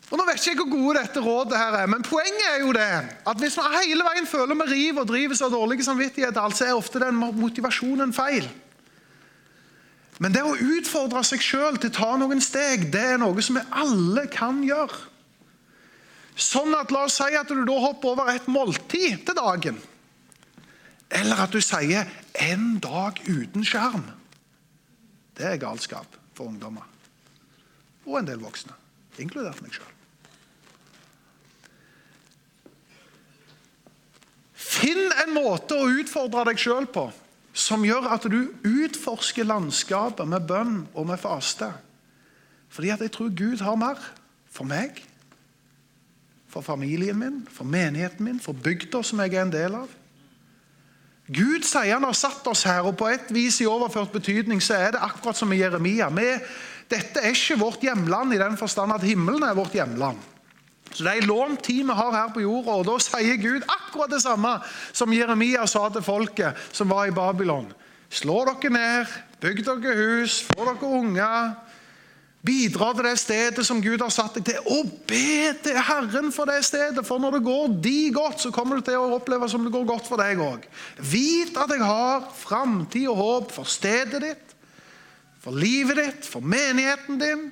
Og 0.09 0.17
nå 0.17 0.25
vet 0.25 0.41
ikke 0.41 0.53
jeg 0.53 0.61
hvor 0.61 0.71
gode 0.73 1.01
dette 1.03 1.21
rådet 1.25 1.59
her 1.61 1.75
er, 1.83 1.89
men 1.93 2.05
poenget 2.05 2.47
er 2.49 2.63
jo 2.63 2.71
det 2.77 2.93
at 3.33 3.43
hvis 3.43 3.57
vi 3.59 3.67
hele 3.75 4.07
veien 4.07 4.29
føler 4.29 4.57
vi 4.57 4.69
river 4.71 5.05
og 5.05 5.11
drives 5.11 5.43
av 5.45 5.53
dårlig 5.53 5.85
samvittighet, 5.85 6.37
altså 6.41 6.65
er 6.65 6.79
ofte 6.79 7.03
den 7.03 7.17
motivasjonen 7.17 8.15
feil. 8.17 8.49
Men 10.19 10.35
det 10.35 10.43
å 10.43 10.57
utfordre 10.57 11.23
seg 11.27 11.43
sjøl 11.43 11.79
til 11.79 11.93
å 11.93 11.97
ta 11.99 12.11
noen 12.19 12.43
steg, 12.43 12.89
det 12.93 13.05
er 13.15 13.21
noe 13.23 13.43
som 13.45 13.59
vi 13.59 13.63
alle 13.71 14.27
kan 14.33 14.61
gjøre. 14.67 14.99
Sånn 16.39 16.75
at 16.79 16.93
La 16.95 17.05
oss 17.07 17.19
si 17.19 17.35
at 17.35 17.51
du 17.51 17.65
da 17.67 17.79
hopper 17.83 18.15
over 18.15 18.31
et 18.31 18.47
måltid 18.51 19.25
til 19.27 19.39
dagen. 19.39 19.79
Eller 21.11 21.41
at 21.43 21.55
du 21.55 21.61
sier 21.61 22.07
'en 22.35 22.79
dag 22.79 23.19
uten 23.27 23.65
skjerm'. 23.65 24.13
Det 25.35 25.47
er 25.47 25.57
galskap 25.57 26.07
for 26.35 26.47
ungdommer. 26.47 26.83
Og 28.07 28.19
en 28.19 28.27
del 28.27 28.39
voksne, 28.39 28.73
inkludert 29.19 29.63
meg 29.63 29.73
sjøl. 29.73 29.93
Finn 34.55 35.13
en 35.25 35.35
måte 35.35 35.75
å 35.75 35.91
utfordre 36.01 36.45
deg 36.45 36.59
sjøl 36.59 36.87
på 36.87 37.13
som 37.59 37.83
gjør 37.83 38.07
at 38.15 38.27
du 38.31 38.39
utforsker 38.63 39.47
landskapet 39.49 40.29
med 40.31 40.47
bønn 40.47 40.81
og 40.95 41.09
med 41.11 41.19
faste. 41.19 41.73
Fordi 42.71 42.93
at 42.95 43.03
jeg 43.03 43.15
tror 43.17 43.35
Gud 43.35 43.65
har 43.65 43.79
mer 43.81 43.99
for 44.53 44.69
meg, 44.69 45.01
for 46.49 46.65
familien 46.65 47.19
min, 47.19 47.41
for 47.53 47.69
menigheten 47.69 48.25
min, 48.25 48.39
for 48.41 48.57
bygda 48.57 49.03
som 49.05 49.21
jeg 49.25 49.35
er 49.35 49.45
en 49.45 49.53
del 49.53 49.75
av. 49.81 49.91
Gud 51.29 51.67
sier 51.69 51.93
han 51.93 52.07
har 52.07 52.17
satt 52.17 52.47
oss 52.49 52.65
her, 52.65 52.87
og 52.89 52.97
på 52.97 53.11
et 53.11 53.29
vis 53.35 53.59
i 53.61 53.69
overført 53.69 54.15
betydning 54.15 54.63
så 54.65 54.79
er 54.79 54.95
det 54.95 55.05
akkurat 55.05 55.37
som 55.37 55.51
i 55.53 55.59
Jeremia. 55.61 56.09
Vi, 56.15 56.31
dette 56.89 57.21
er 57.21 57.35
ikke 57.37 57.59
vårt 57.61 57.85
hjemland 57.85 58.33
i 58.33 58.41
den 58.41 58.57
forstand 58.61 58.95
at 58.95 59.05
himmelen 59.05 59.45
er 59.45 59.59
vårt 59.59 59.77
hjemland. 59.77 60.23
Så 60.93 61.05
Det 61.05 61.11
er 61.13 61.23
en 61.23 61.29
lånt 61.29 61.63
tid 61.65 61.85
vi 61.85 61.93
har 61.93 62.13
her 62.13 62.33
på 62.35 62.41
jorda, 62.41 62.79
og 62.81 62.87
da 62.87 62.97
sier 63.03 63.37
Gud 63.37 63.63
akkurat 63.69 64.11
det 64.11 64.23
samme 64.23 64.57
som 64.93 65.13
Jeremia 65.13 65.67
sa 65.67 65.89
til 65.89 66.03
folket 66.03 66.57
som 66.73 66.89
var 66.89 67.07
i 67.07 67.15
Babylon. 67.15 67.73
Slå 68.11 68.41
dere 68.49 68.73
ned, 68.73 69.17
bygg 69.41 69.65
dere 69.67 69.97
hus, 69.99 70.43
få 70.49 70.65
dere 70.65 70.93
unger. 71.01 71.57
Bidra 72.47 72.93
til 72.95 73.05
det 73.05 73.17
stedet 73.19 73.65
som 73.67 73.81
Gud 73.83 73.99
har 74.01 74.13
satt 74.15 74.39
deg 74.39 74.45
til, 74.47 74.59
og 74.71 74.93
be 75.11 75.51
til 75.65 75.77
Herren 75.89 76.31
for 76.33 76.47
det 76.49 76.63
stedet. 76.65 77.03
For 77.07 77.19
når 77.19 77.37
det 77.37 77.45
går 77.49 77.75
de 77.83 77.97
godt, 78.15 78.41
så 78.45 78.53
kommer 78.55 78.79
du 78.79 78.87
til 78.87 78.97
å 79.01 79.17
oppleve 79.17 79.49
som 79.51 79.67
det 79.67 79.75
går 79.75 79.89
godt 79.89 80.07
for 80.07 80.23
deg 80.23 80.39
òg. 80.41 80.65
Vit 81.03 81.59
at 81.59 81.75
jeg 81.75 81.83
har 81.83 82.29
framtid 82.39 83.09
og 83.11 83.19
håp 83.19 83.53
for 83.59 83.69
stedet 83.69 84.23
ditt, 84.23 84.55
for 85.43 85.55
livet 85.55 85.99
ditt, 85.99 86.31
for 86.31 86.45
menigheten 86.45 87.19
din, 87.21 87.49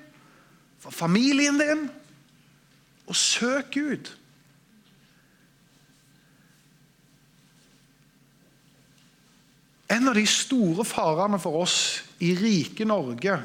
for 0.81 0.95
familien 0.95 1.59
din. 1.59 1.89
Og 3.07 3.17
søk 3.17 3.75
Gud. 3.75 4.13
En 9.91 10.09
av 10.11 10.17
de 10.19 10.27
store 10.27 10.85
farene 10.85 11.39
for 11.39 11.63
oss 11.63 11.77
i 12.19 12.33
rike 12.35 12.85
Norge 12.89 13.39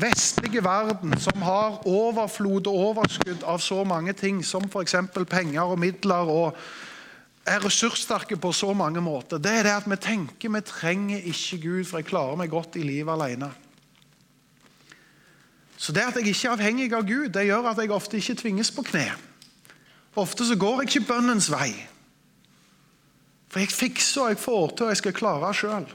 vestlige 0.00 0.64
verden, 0.64 1.18
som 1.20 1.42
har 1.42 1.80
overflod 1.88 2.68
og 2.70 2.84
overskudd 2.90 3.44
av 3.48 3.60
så 3.62 3.82
mange 3.84 4.14
ting, 4.16 4.44
som 4.46 4.68
f.eks. 4.68 4.96
penger 5.28 5.62
og 5.62 5.80
midler, 5.80 6.30
og 6.30 6.56
er 7.48 7.64
ressurssterke 7.64 8.36
på 8.36 8.52
så 8.52 8.72
mange 8.76 9.00
måter, 9.02 9.40
det 9.42 9.52
er 9.58 9.66
det 9.66 9.74
at 9.80 9.88
vi 9.90 9.96
tenker 9.96 10.54
vi 10.54 10.60
trenger 10.66 11.26
ikke 11.32 11.58
Gud, 11.64 11.84
for 11.88 12.00
jeg 12.00 12.10
klarer 12.12 12.38
meg 12.38 12.52
godt 12.52 12.78
i 12.78 12.86
livet 12.86 13.12
alene. 13.16 13.50
Så 15.80 15.94
det 15.96 16.04
at 16.04 16.18
jeg 16.18 16.28
ikke 16.28 16.48
er 16.48 16.58
avhengig 16.58 16.90
av 16.92 17.06
Gud, 17.08 17.30
det 17.32 17.46
gjør 17.48 17.70
at 17.70 17.78
jeg 17.80 17.92
ofte 17.96 18.18
ikke 18.20 18.36
tvinges 18.42 18.70
på 18.74 18.84
kne. 18.84 19.06
Ofte 20.20 20.44
så 20.44 20.58
går 20.60 20.82
jeg 20.82 20.90
ikke 20.90 21.08
bønnens 21.14 21.48
vei. 21.52 21.70
For 23.50 23.62
jeg 23.62 23.72
fikser 23.72 24.26
og 24.26 24.34
jeg 24.34 24.42
får 24.42 24.74
til, 24.74 24.86
og 24.86 24.92
jeg 24.92 25.00
skal 25.00 25.16
klare 25.16 25.54
sjøl. 25.56 25.88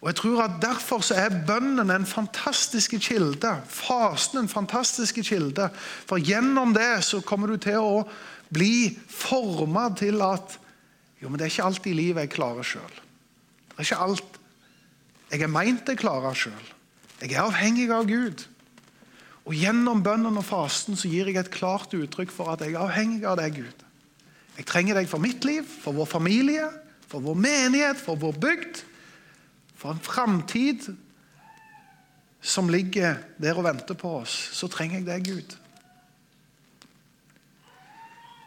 Og 0.00 0.08
jeg 0.08 0.18
tror 0.18 0.42
at 0.42 0.58
Derfor 0.62 1.04
så 1.04 1.14
er 1.14 1.44
bønnen 1.46 1.92
en 1.94 2.06
fantastisk 2.08 2.96
kilde. 2.98 3.52
Fasen 3.68 4.40
en 4.40 4.50
fantastisk 4.50 5.20
kilde. 5.22 5.68
For 6.08 6.18
gjennom 6.18 6.74
det 6.74 7.04
så 7.06 7.20
kommer 7.20 7.52
du 7.52 7.60
til 7.60 7.78
å 7.78 8.02
bli 8.52 8.96
forma 9.08 9.90
til 9.98 10.22
at 10.24 10.58
jo, 11.22 11.28
men 11.28 11.38
det 11.38 11.46
er 11.46 11.52
ikke 11.52 11.66
alt 11.68 11.86
i 11.86 11.94
livet 11.94 12.24
jeg 12.24 12.34
klarer 12.34 12.66
sjøl. 12.66 12.94
Det 13.68 13.76
er 13.78 13.86
ikke 13.86 14.04
alt 14.08 14.38
jeg 15.32 15.44
er 15.46 15.52
meint 15.52 15.88
jeg 15.88 16.00
klarer 16.00 16.34
sjøl. 16.36 16.72
Jeg 17.22 17.36
er 17.36 17.46
avhengig 17.46 17.88
av 17.94 18.08
Gud. 18.10 18.44
Og 19.46 19.54
Gjennom 19.58 20.02
bønnen 20.02 20.38
og 20.38 20.46
fasten 20.46 20.98
så 20.98 21.10
gir 21.10 21.30
jeg 21.30 21.38
et 21.38 21.54
klart 21.54 21.94
uttrykk 21.94 22.30
for 22.34 22.52
at 22.52 22.62
jeg 22.62 22.74
er 22.74 22.82
avhengig 22.82 23.24
av 23.26 23.38
deg, 23.38 23.62
Gud. 23.62 23.84
Jeg 24.58 24.68
trenger 24.68 24.98
deg 24.98 25.08
for 25.10 25.22
mitt 25.22 25.46
liv, 25.46 25.64
for 25.64 25.96
vår 25.96 26.10
familie, 26.10 26.66
for 27.08 27.24
vår 27.24 27.38
menighet, 27.38 28.00
for 28.02 28.18
vår 28.20 28.36
bygd 28.42 28.82
for 29.82 29.90
en 29.90 30.00
framtid 30.00 30.84
som 32.40 32.68
ligger 32.70 33.16
der 33.42 33.58
og 33.58 33.66
venter 33.66 33.98
på 33.98 34.12
oss, 34.20 34.34
så 34.54 34.68
trenger 34.70 35.00
jeg 35.00 35.08
deg, 35.08 35.26
Gud. 35.26 35.56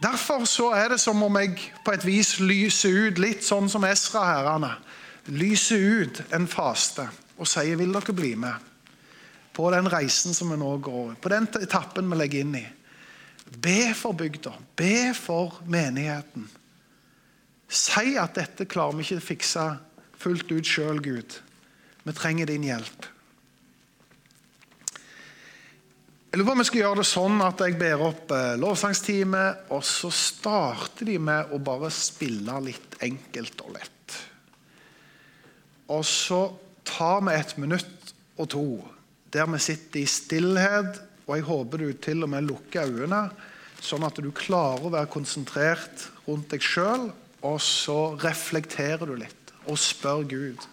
Derfor 0.03 0.45
så 0.47 0.69
er 0.75 0.93
det 0.93 0.99
som 1.03 1.23
om 1.23 1.37
jeg 1.39 1.57
på 1.83 1.91
et 1.91 2.05
vis 2.07 2.37
lyser 2.39 3.09
ut, 3.09 3.19
litt 3.19 3.43
sånn 3.43 3.67
som 3.71 3.83
Esra-herrene. 3.87 4.71
Lyser 5.35 5.83
ut 6.05 6.21
en 6.35 6.47
faste 6.47 7.07
og 7.37 7.47
sier 7.47 7.75
'Vil 7.75 7.93
dere 7.93 8.13
bli 8.13 8.35
med?' 8.35 8.71
på 9.55 9.71
den 9.71 9.87
reisen 9.89 10.33
som 10.35 10.51
vi 10.51 10.57
nå 10.59 10.77
går, 10.83 11.15
på 11.21 11.31
den 11.31 11.47
etappen 11.61 12.09
vi 12.11 12.17
legger 12.19 12.43
inn 12.43 12.55
i. 12.59 12.65
Be 13.45 13.93
for 13.95 14.13
bygda. 14.17 14.51
Be 14.75 15.13
for 15.15 15.61
menigheten. 15.63 16.49
Si 17.67 18.17
at 18.19 18.35
dette 18.35 18.67
klarer 18.69 18.97
vi 18.97 19.05
ikke 19.05 19.21
å 19.21 19.25
fikse 19.25 19.65
fullt 20.19 20.51
ut 20.51 20.67
sjøl, 20.67 20.99
Gud. 20.99 21.37
Vi 22.03 22.15
trenger 22.17 22.51
din 22.51 22.65
hjelp. 22.67 23.07
Jeg 26.35 26.41
lurer 26.41 26.49
på 26.49 26.55
om 26.57 26.59
vi 26.59 26.67
skal 26.67 26.81
gjøre 26.81 26.99
det 26.99 27.07
sånn 27.07 27.41
at 27.45 27.61
jeg 27.63 27.77
ber 27.79 28.01
opp 28.09 28.31
eh, 28.35 28.57
lovsangstime, 28.59 29.43
og 29.71 29.85
så 29.87 30.11
starter 30.11 31.07
de 31.07 31.15
med 31.29 31.53
å 31.55 31.61
bare 31.63 31.87
spille 31.95 32.57
litt 32.65 32.97
enkelt 33.07 33.63
og 33.63 33.77
lett. 33.77 34.17
Og 35.95 36.03
så 36.03 36.41
tar 36.87 37.23
vi 37.25 37.33
et 37.35 37.57
minutt 37.61 38.13
og 38.37 38.49
to 38.53 38.67
der 39.35 39.49
vi 39.51 39.59
sitter 39.59 39.99
i 39.99 40.07
stillhet, 40.07 41.01
og 41.27 41.35
jeg 41.35 41.43
håper 41.43 41.81
du 41.81 41.89
til 41.99 42.23
og 42.23 42.29
med 42.31 42.45
lukker 42.47 42.87
øynene, 42.87 43.25
sånn 43.83 44.05
at 44.07 44.21
du 44.23 44.29
klarer 44.31 44.85
å 44.87 44.93
være 44.93 45.11
konsentrert 45.11 46.05
rundt 46.27 46.53
deg 46.53 46.63
sjøl, 46.63 47.09
og 47.45 47.57
så 47.61 48.15
reflekterer 48.21 49.03
du 49.05 49.17
litt 49.19 49.51
og 49.65 49.77
spør 49.81 50.23
Gud 50.29 50.65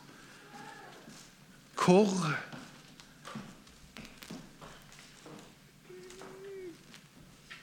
Hvor 1.82 2.08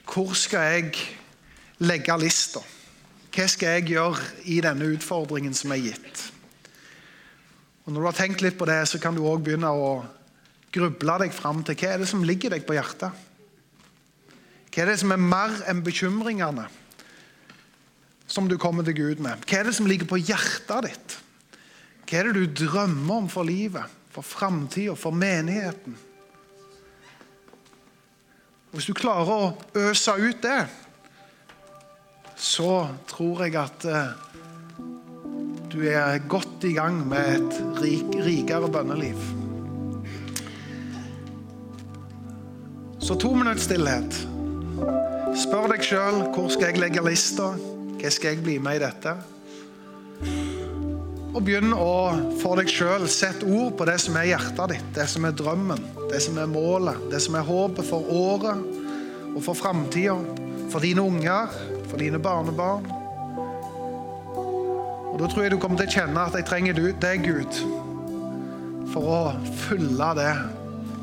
Hvor 0.10 0.34
skal 0.34 0.74
jeg 0.74 0.96
legge 1.86 2.16
lista? 2.18 2.64
Hva 3.30 3.46
skal 3.48 3.78
jeg 3.78 3.92
gjøre 3.94 4.24
i 4.50 4.58
denne 4.66 4.88
utfordringen 4.96 5.54
som 5.54 5.72
er 5.76 5.84
gitt? 5.86 6.24
Og 7.90 7.96
Når 7.96 8.04
du 8.04 8.08
har 8.12 8.20
tenkt 8.22 8.44
litt 8.46 8.60
på 8.60 8.70
det, 8.70 8.84
så 8.86 9.02
kan 9.02 9.18
du 9.18 9.26
òg 9.26 9.42
begynne 9.42 9.74
å 9.74 10.04
gruble 10.70 11.16
deg 11.26 11.34
fram 11.34 11.66
til 11.66 11.74
hva 11.74 11.96
er 11.96 12.04
det 12.04 12.12
som 12.12 12.22
ligger 12.22 12.54
deg 12.54 12.68
på 12.68 12.78
hjertet. 12.78 13.26
Hva 14.70 14.84
er 14.84 14.92
det 14.92 15.00
som 15.02 15.16
er 15.16 15.24
mer 15.24 15.58
enn 15.66 15.82
bekymringene? 15.82 16.68
som 18.30 18.50
du 18.50 18.58
kommer 18.58 18.86
til 18.86 18.98
Gud 18.98 19.24
med? 19.24 19.42
Hva 19.50 19.60
er 19.60 19.70
det 19.70 19.76
som 19.78 19.88
ligger 19.90 20.10
på 20.10 20.20
hjertet 20.22 20.86
ditt? 20.86 21.16
Hva 22.06 22.20
er 22.20 22.30
det 22.30 22.38
du 22.38 22.66
drømmer 22.66 23.24
om 23.24 23.30
for 23.32 23.48
livet, 23.48 23.90
for 24.14 24.26
framtida, 24.26 24.96
for 24.98 25.16
menigheten? 25.16 25.98
Hvis 28.70 28.86
du 28.86 28.94
klarer 28.94 29.34
å 29.34 29.54
øse 29.82 30.14
ut 30.14 30.44
det, 30.46 30.60
så 32.38 32.74
tror 33.10 33.42
jeg 33.44 33.58
at 33.58 33.86
eh, 33.90 34.12
du 35.70 35.84
er 35.86 36.18
godt 36.28 36.64
i 36.66 36.74
gang 36.74 37.04
med 37.08 37.36
et 37.36 37.58
rik, 37.82 38.16
rikere 38.26 38.70
bønneliv. 38.74 39.20
Så 43.00 43.16
to 43.16 43.34
minutts 43.38 43.68
stillhet. 43.70 44.18
Spør 45.38 45.70
deg 45.72 45.86
sjøl 45.86 46.24
hvor 46.34 46.50
skal 46.50 46.72
jeg 46.72 46.82
legge 46.82 47.04
lista. 47.06 47.52
Hva 48.00 48.12
skal 48.14 48.34
jeg 48.34 48.44
bli 48.46 48.58
med 48.64 48.80
i 48.80 48.84
dette? 48.84 49.14
Og 51.30 51.42
begynn 51.46 51.76
å 51.78 51.94
for 52.42 52.58
deg 52.58 52.72
sjøl 52.74 53.06
sette 53.12 53.46
ord 53.46 53.76
på 53.78 53.86
det 53.86 54.00
som 54.02 54.18
er 54.18 54.32
hjertet 54.32 54.74
ditt, 54.74 54.88
det 54.98 55.06
som 55.12 55.28
er 55.30 55.38
drømmen, 55.38 55.84
det 56.10 56.22
som 56.26 56.40
er 56.42 56.50
målet, 56.50 56.98
det 57.14 57.22
som 57.22 57.38
er 57.38 57.46
håpet 57.46 57.86
for 57.86 58.10
året 58.10 58.66
og 59.36 59.44
for 59.46 59.54
framtida. 59.54 60.18
For 60.70 60.82
dine 60.82 61.06
unger, 61.06 61.54
for 61.90 62.02
dine 62.02 62.22
barnebarn. 62.22 62.99
Og 65.20 65.26
Da 65.26 65.34
tror 65.34 65.44
jeg 65.44 65.52
du 65.52 65.60
kommer 65.60 65.76
til 65.82 65.90
å 65.90 65.92
kjenne 65.92 66.22
at 66.30 66.36
jeg 66.38 66.46
trenger 66.48 66.78
deg, 67.04 67.26
Gud, 67.28 67.58
for 68.94 69.04
å 69.04 69.18
fylle 69.66 70.14
det 70.16 70.32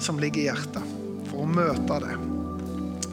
som 0.00 0.16
ligger 0.16 0.40
i 0.40 0.46
hjertet. 0.48 0.94
For 1.28 1.44
å 1.44 1.50
møte 1.50 1.98
det. 2.00 2.35